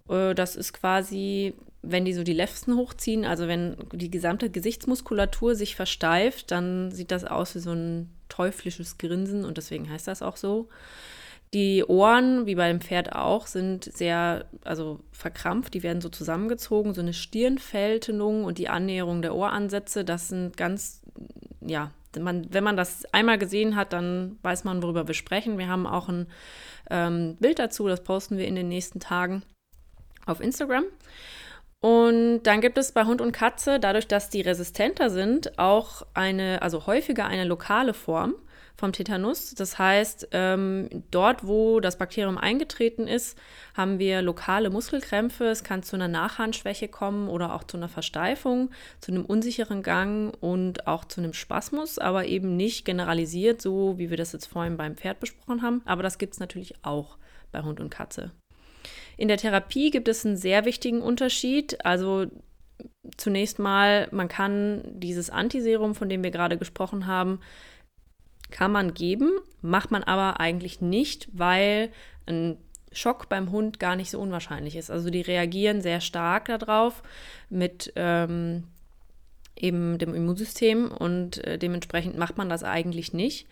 Äh, 0.10 0.34
das 0.34 0.56
ist 0.56 0.74
quasi, 0.74 1.54
wenn 1.82 2.06
die 2.06 2.14
so 2.14 2.24
die 2.24 2.34
Lefzen 2.34 2.76
hochziehen, 2.76 3.26
also 3.26 3.48
wenn 3.48 3.76
die 3.92 4.12
gesamte 4.12 4.50
Gesichtsmuskulatur 4.50 5.56
sich 5.56 5.76
versteift, 5.76 6.52
dann 6.52 6.92
sieht 6.92 7.12
das 7.12 7.26
aus 7.26 7.56
wie 7.56 7.60
so 7.60 7.72
ein 7.72 8.10
teuflisches 8.30 8.98
Grinsen 8.98 9.46
und 9.46 9.58
deswegen 9.58 9.90
heißt 9.90 10.08
das 10.08 10.22
auch 10.22 10.38
so. 10.38 10.70
Die 11.54 11.84
Ohren, 11.84 12.46
wie 12.46 12.56
beim 12.56 12.80
Pferd 12.80 13.14
auch, 13.14 13.46
sind 13.46 13.84
sehr, 13.84 14.46
also 14.64 15.02
verkrampft, 15.12 15.74
die 15.74 15.84
werden 15.84 16.02
so 16.02 16.08
zusammengezogen, 16.08 16.94
so 16.94 17.02
eine 17.02 17.14
Stirnfältenung 17.14 18.46
und 18.46 18.58
die 18.58 18.70
Annäherung 18.70 19.22
der 19.22 19.36
Ohransätze, 19.36 20.06
das 20.06 20.30
sind 20.30 20.56
ganz, 20.56 21.02
ja, 21.60 21.92
man, 22.18 22.48
wenn 22.54 22.64
man 22.64 22.78
das 22.78 23.06
einmal 23.14 23.38
gesehen 23.38 23.76
hat, 23.76 23.94
dann 23.94 24.38
weiß 24.44 24.64
man, 24.64 24.84
worüber 24.84 25.08
wir 25.08 25.14
sprechen. 25.14 25.58
Wir 25.58 25.68
haben 25.68 25.88
auch 25.88 26.10
ein 26.10 26.28
ähm, 26.90 27.38
Bild 27.40 27.60
dazu, 27.60 27.88
das 27.88 28.04
posten 28.04 28.38
wir 28.38 28.48
in 28.48 28.56
den 28.56 28.68
nächsten 28.68 29.00
Tagen 29.00 29.44
auf 30.26 30.42
Instagram. 30.42 30.84
Und 31.82 32.44
dann 32.44 32.62
gibt 32.62 32.78
es 32.78 32.92
bei 32.92 33.06
Hund 33.06 33.22
und 33.22 33.32
Katze, 33.32 33.80
dadurch, 33.80 34.08
dass 34.08 34.30
die 34.30 34.42
resistenter 34.42 35.10
sind, 35.10 35.58
auch 35.58 36.04
eine, 36.14 36.62
also 36.62 36.86
häufiger 36.86 37.26
eine 37.26 37.44
lokale 37.44 37.96
Form 37.96 38.36
vom 38.78 38.94
Tetanus. 38.94 39.56
Das 39.56 39.80
heißt, 39.80 40.30
ähm, 40.32 40.90
dort, 41.10 41.46
wo 41.46 41.80
das 41.80 41.98
Bakterium 41.98 42.38
eingetreten 42.38 43.08
ist, 43.08 43.38
haben 43.76 43.98
wir 43.98 44.22
lokale 44.22 44.70
Muskelkrämpfe. 44.70 45.46
Es 45.46 45.64
kann 45.64 45.82
zu 45.82 45.96
einer 45.96 46.08
Nachhandschwäche 46.08 46.88
kommen 46.88 47.30
oder 47.30 47.54
auch 47.54 47.64
zu 47.64 47.78
einer 47.78 47.90
Versteifung, 47.90 48.70
zu 49.00 49.12
einem 49.12 49.26
unsicheren 49.26 49.82
Gang 49.82 50.36
und 50.40 50.88
auch 50.88 51.06
zu 51.06 51.20
einem 51.20 51.34
Spasmus, 51.34 51.98
aber 51.98 52.26
eben 52.26 52.56
nicht 52.58 52.86
generalisiert, 52.86 53.62
so 53.62 53.98
wie 53.98 54.10
wir 54.10 54.18
das 54.18 54.34
jetzt 54.34 54.46
vorhin 54.46 54.78
beim 54.78 54.98
Pferd 54.98 55.20
besprochen 55.20 55.64
haben. 55.64 55.82
Aber 55.86 56.04
das 56.04 56.20
gibt 56.20 56.34
es 56.34 56.40
natürlich 56.40 56.76
auch 56.84 57.18
bei 57.52 57.62
Hund 57.62 57.80
und 57.80 57.90
Katze. 57.90 58.32
In 59.22 59.28
der 59.28 59.38
Therapie 59.38 59.92
gibt 59.92 60.08
es 60.08 60.26
einen 60.26 60.36
sehr 60.36 60.66
wichtigen 60.66 61.00
Unterschied. 61.00 61.86
Also 61.86 62.26
zunächst 63.18 63.60
mal, 63.60 64.08
man 64.10 64.28
kann 64.28 64.82
dieses 64.96 65.30
Antiserum, 65.30 65.94
von 65.94 66.10
dem 66.10 66.24
wir 66.24 66.32
gerade 66.32 66.58
gesprochen 66.58 67.06
haben, 67.06 67.40
kann 68.50 68.72
man 68.72 68.96
geben, 68.96 69.30
macht 69.62 69.92
man 69.92 70.02
aber 70.02 70.40
eigentlich 70.40 70.82
nicht, 70.82 71.30
weil 71.34 71.92
ein 72.26 72.58
Schock 72.92 73.30
beim 73.30 73.52
Hund 73.52 73.80
gar 73.80 73.96
nicht 73.96 74.10
so 74.10 74.20
unwahrscheinlich 74.20 74.76
ist. 74.76 74.90
Also 74.90 75.12
die 75.12 75.22
reagieren 75.22 75.82
sehr 75.82 76.02
stark 76.02 76.46
darauf 76.46 77.04
mit 77.48 77.94
ähm, 77.98 78.64
eben 79.56 80.00
dem 80.00 80.16
Immunsystem 80.16 80.92
und 80.92 81.46
äh, 81.46 81.60
dementsprechend 81.60 82.18
macht 82.18 82.40
man 82.40 82.50
das 82.50 82.64
eigentlich 82.64 83.14
nicht. 83.14 83.46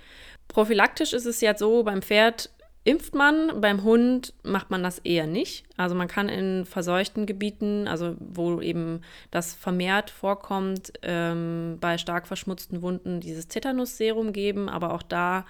Prophylaktisch 0.47 1.13
ist 1.13 1.27
es 1.27 1.41
jetzt 1.41 1.59
so, 1.59 1.83
beim 1.83 2.01
Pferd 2.01 2.49
impft 2.83 3.13
man, 3.13 3.61
beim 3.61 3.83
Hund 3.83 4.33
macht 4.43 4.71
man 4.71 4.83
das 4.83 4.99
eher 4.99 5.27
nicht. 5.27 5.65
Also 5.77 5.95
man 5.95 6.07
kann 6.07 6.29
in 6.29 6.65
verseuchten 6.65 7.25
Gebieten, 7.25 7.87
also 7.87 8.15
wo 8.19 8.61
eben 8.61 9.01
das 9.31 9.53
vermehrt 9.53 10.09
vorkommt, 10.09 10.93
ähm, 11.01 11.77
bei 11.79 11.97
stark 11.97 12.27
verschmutzten 12.27 12.81
Wunden 12.81 13.19
dieses 13.19 13.47
Tetanusserum 13.47 14.33
geben, 14.33 14.69
aber 14.69 14.93
auch 14.93 15.03
da 15.03 15.45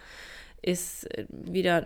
ist 0.61 1.05
äh, 1.17 1.25
wieder 1.29 1.85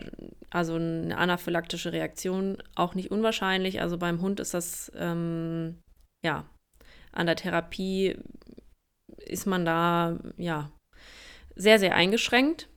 also 0.50 0.76
eine 0.76 1.18
anaphylaktische 1.18 1.92
Reaktion 1.92 2.58
auch 2.76 2.96
nicht 2.96 3.12
unwahrscheinlich. 3.12 3.82
Also 3.82 3.98
beim 3.98 4.22
Hund 4.22 4.40
ist 4.40 4.54
das 4.54 4.92
ähm, 4.96 5.78
ja 6.24 6.46
an 7.12 7.28
der 7.28 7.36
Therapie 7.36 8.18
ist 9.26 9.46
man 9.46 9.66
da 9.66 10.18
ja 10.38 10.72
sehr 11.56 11.80
sehr 11.80 11.96
eingeschränkt. 11.96 12.68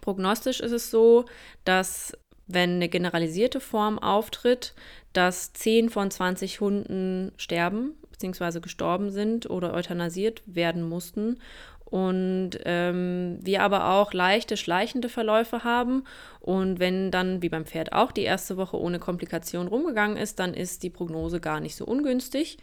Prognostisch 0.00 0.60
ist 0.60 0.72
es 0.72 0.90
so, 0.90 1.24
dass 1.64 2.12
wenn 2.46 2.76
eine 2.76 2.88
generalisierte 2.88 3.60
Form 3.60 3.98
auftritt, 3.98 4.74
dass 5.12 5.52
10 5.52 5.90
von 5.90 6.10
20 6.10 6.60
Hunden 6.60 7.32
sterben 7.36 7.94
bzw. 8.12 8.60
gestorben 8.60 9.10
sind 9.10 9.50
oder 9.50 9.74
euthanasiert 9.74 10.42
werden 10.46 10.88
mussten. 10.88 11.38
Und 11.84 12.58
ähm, 12.64 13.38
wir 13.42 13.62
aber 13.62 13.90
auch 13.90 14.12
leichte, 14.12 14.56
schleichende 14.56 15.08
Verläufe 15.08 15.62
haben. 15.62 16.02
Und 16.40 16.80
wenn 16.80 17.12
dann, 17.12 17.42
wie 17.42 17.48
beim 17.48 17.64
Pferd 17.64 17.92
auch, 17.92 18.10
die 18.10 18.24
erste 18.24 18.56
Woche 18.56 18.76
ohne 18.76 18.98
Komplikation 18.98 19.68
rumgegangen 19.68 20.16
ist, 20.16 20.40
dann 20.40 20.52
ist 20.52 20.82
die 20.82 20.90
Prognose 20.90 21.40
gar 21.40 21.60
nicht 21.60 21.76
so 21.76 21.84
ungünstig. 21.84 22.58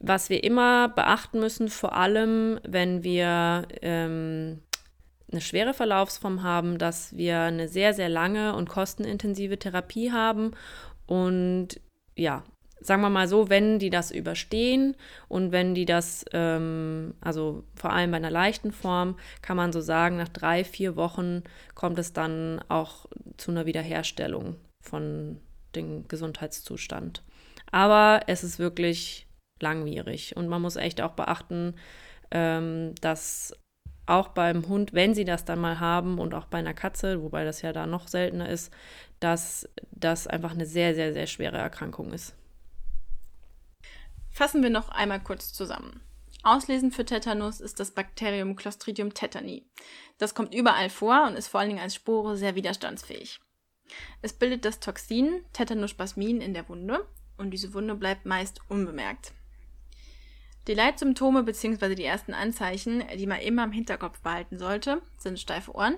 Was 0.00 0.28
wir 0.28 0.44
immer 0.44 0.90
beachten 0.90 1.40
müssen, 1.40 1.68
vor 1.68 1.94
allem 1.94 2.60
wenn 2.62 3.04
wir 3.04 3.66
ähm, 3.80 4.60
eine 5.30 5.40
schwere 5.40 5.74
Verlaufsform 5.74 6.42
haben, 6.42 6.78
dass 6.78 7.16
wir 7.16 7.40
eine 7.40 7.68
sehr, 7.68 7.94
sehr 7.94 8.08
lange 8.08 8.54
und 8.54 8.68
kostenintensive 8.68 9.58
Therapie 9.58 10.12
haben. 10.12 10.52
Und 11.06 11.80
ja, 12.16 12.44
sagen 12.80 13.02
wir 13.02 13.10
mal 13.10 13.26
so, 13.26 13.48
wenn 13.48 13.78
die 13.78 13.90
das 13.90 14.10
überstehen 14.10 14.94
und 15.28 15.52
wenn 15.52 15.74
die 15.74 15.86
das, 15.86 16.24
ähm, 16.32 17.14
also 17.20 17.64
vor 17.74 17.92
allem 17.92 18.10
bei 18.10 18.18
einer 18.18 18.30
leichten 18.30 18.72
Form, 18.72 19.16
kann 19.42 19.56
man 19.56 19.72
so 19.72 19.80
sagen, 19.80 20.16
nach 20.16 20.28
drei, 20.28 20.64
vier 20.64 20.94
Wochen 20.96 21.42
kommt 21.74 21.98
es 21.98 22.12
dann 22.12 22.60
auch 22.68 23.06
zu 23.38 23.50
einer 23.50 23.66
Wiederherstellung 23.66 24.56
von 24.80 25.40
dem 25.74 26.06
Gesundheitszustand. 26.08 27.22
Aber 27.70 28.20
es 28.26 28.44
ist 28.44 28.58
wirklich 28.58 29.26
langwierig 29.60 30.36
und 30.36 30.48
man 30.48 30.62
muss 30.62 30.76
echt 30.76 31.00
auch 31.00 31.12
beachten, 31.12 31.74
ähm, 32.30 32.94
dass 33.00 33.54
auch 34.06 34.28
beim 34.28 34.68
Hund, 34.68 34.92
wenn 34.92 35.14
sie 35.14 35.24
das 35.24 35.44
dann 35.44 35.60
mal 35.60 35.80
haben 35.80 36.18
und 36.18 36.34
auch 36.34 36.46
bei 36.46 36.58
einer 36.58 36.74
Katze, 36.74 37.22
wobei 37.22 37.44
das 37.44 37.62
ja 37.62 37.72
da 37.72 37.86
noch 37.86 38.08
seltener 38.08 38.48
ist, 38.48 38.72
dass 39.20 39.68
das 39.90 40.26
einfach 40.26 40.52
eine 40.52 40.66
sehr, 40.66 40.94
sehr, 40.94 41.12
sehr 41.12 41.26
schwere 41.26 41.56
Erkrankung 41.56 42.12
ist. 42.12 42.34
Fassen 44.30 44.62
wir 44.62 44.70
noch 44.70 44.88
einmal 44.88 45.20
kurz 45.20 45.52
zusammen. 45.52 46.00
Auslesend 46.42 46.94
für 46.94 47.06
Tetanus 47.06 47.60
ist 47.60 47.80
das 47.80 47.92
Bakterium 47.92 48.54
Clostridium 48.56 49.14
tetani. 49.14 49.64
Das 50.18 50.34
kommt 50.34 50.54
überall 50.54 50.90
vor 50.90 51.24
und 51.26 51.36
ist 51.36 51.48
vor 51.48 51.60
allen 51.60 51.70
Dingen 51.70 51.82
als 51.82 51.94
Spore 51.94 52.36
sehr 52.36 52.54
widerstandsfähig. 52.54 53.40
Es 54.20 54.34
bildet 54.34 54.64
das 54.64 54.80
Toxin 54.80 55.42
Tetanospasmin 55.52 56.40
in 56.40 56.52
der 56.52 56.68
Wunde 56.68 57.06
und 57.38 57.50
diese 57.50 57.72
Wunde 57.72 57.94
bleibt 57.94 58.26
meist 58.26 58.60
unbemerkt. 58.68 59.32
Die 60.66 60.74
Leitsymptome 60.74 61.42
bzw. 61.42 61.94
die 61.94 62.04
ersten 62.04 62.32
Anzeichen, 62.32 63.02
die 63.16 63.26
man 63.26 63.40
immer 63.40 63.64
im 63.64 63.72
Hinterkopf 63.72 64.20
behalten 64.20 64.58
sollte, 64.58 65.02
sind 65.18 65.38
steife 65.38 65.74
Ohren, 65.74 65.96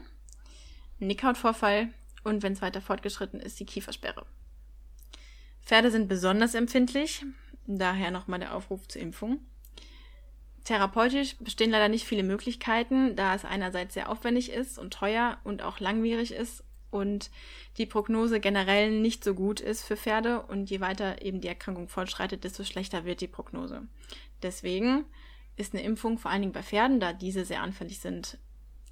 Nickhautvorfall 0.99 1.91
und 2.25 2.43
wenn 2.43 2.53
es 2.53 2.63
weiter 2.63 2.81
fortgeschritten 2.81 3.39
ist, 3.39 3.61
die 3.61 3.67
Kiefersperre. 3.67 4.27
Pferde 5.63 5.93
sind 5.93 6.09
besonders 6.09 6.55
empfindlich, 6.55 7.25
daher 7.67 8.11
nochmal 8.11 8.41
der 8.41 8.55
Aufruf 8.55 8.89
zur 8.89 9.03
Impfung. 9.03 9.39
Therapeutisch 10.65 11.37
bestehen 11.39 11.71
leider 11.71 11.89
nicht 11.89 12.05
viele 12.05 12.25
Möglichkeiten, 12.25 13.15
da 13.15 13.37
es 13.37 13.45
einerseits 13.45 13.95
sehr 13.95 14.11
aufwendig 14.11 14.51
ist 14.51 14.81
und 14.81 14.93
teuer 14.93 15.39
und 15.45 15.63
auch 15.63 15.79
langwierig 15.79 16.33
ist 16.33 16.65
und 16.91 17.31
die 17.79 17.87
Prognose 17.87 18.41
generell 18.41 18.91
nicht 18.91 19.23
so 19.23 19.35
gut 19.35 19.61
ist 19.61 19.85
für 19.85 19.97
Pferde 19.97 20.43
und 20.43 20.71
je 20.71 20.81
weiter 20.81 21.23
eben 21.23 21.41
die 21.41 21.49
Erkrankung 21.49 21.89
fortschreitet, 21.89 22.43
desto 22.43 22.65
schlechter 22.65 23.05
wird 23.05 23.21
die 23.21 23.29
Prognose. 23.29 23.83
Deswegen 24.43 25.05
ist 25.57 25.75
eine 25.75 25.83
Impfung 25.83 26.19
vor 26.19 26.31
allen 26.31 26.43
Dingen 26.43 26.53
bei 26.53 26.63
Pferden, 26.63 27.01
da 27.01 27.13
diese 27.13 27.45
sehr 27.45 27.63
anfällig 27.63 28.01
sind, 28.01 28.39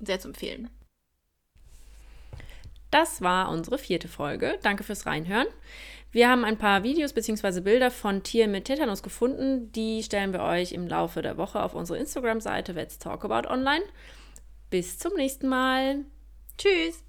sehr 0.00 0.20
zu 0.20 0.28
empfehlen. 0.28 0.70
Das 2.90 3.22
war 3.22 3.50
unsere 3.50 3.76
vierte 3.76 4.06
Folge. 4.06 4.58
Danke 4.62 4.84
fürs 4.84 5.04
Reinhören. 5.04 5.48
Wir 6.12 6.28
haben 6.30 6.44
ein 6.44 6.58
paar 6.58 6.84
Videos 6.84 7.12
bzw. 7.12 7.60
Bilder 7.60 7.90
von 7.90 8.22
Tieren 8.22 8.52
mit 8.52 8.66
Tetanus 8.66 9.02
gefunden. 9.02 9.72
Die 9.72 10.04
stellen 10.04 10.32
wir 10.32 10.44
euch 10.44 10.70
im 10.70 10.86
Laufe 10.86 11.20
der 11.20 11.36
Woche 11.36 11.60
auf 11.60 11.74
unsere 11.74 11.98
Instagram-Seite 11.98 12.72
Let's 12.72 13.00
Talk 13.00 13.24
About 13.24 13.48
Online. 13.48 13.82
Bis 14.70 14.96
zum 14.96 15.14
nächsten 15.14 15.48
Mal. 15.48 16.04
Tschüss. 16.56 17.02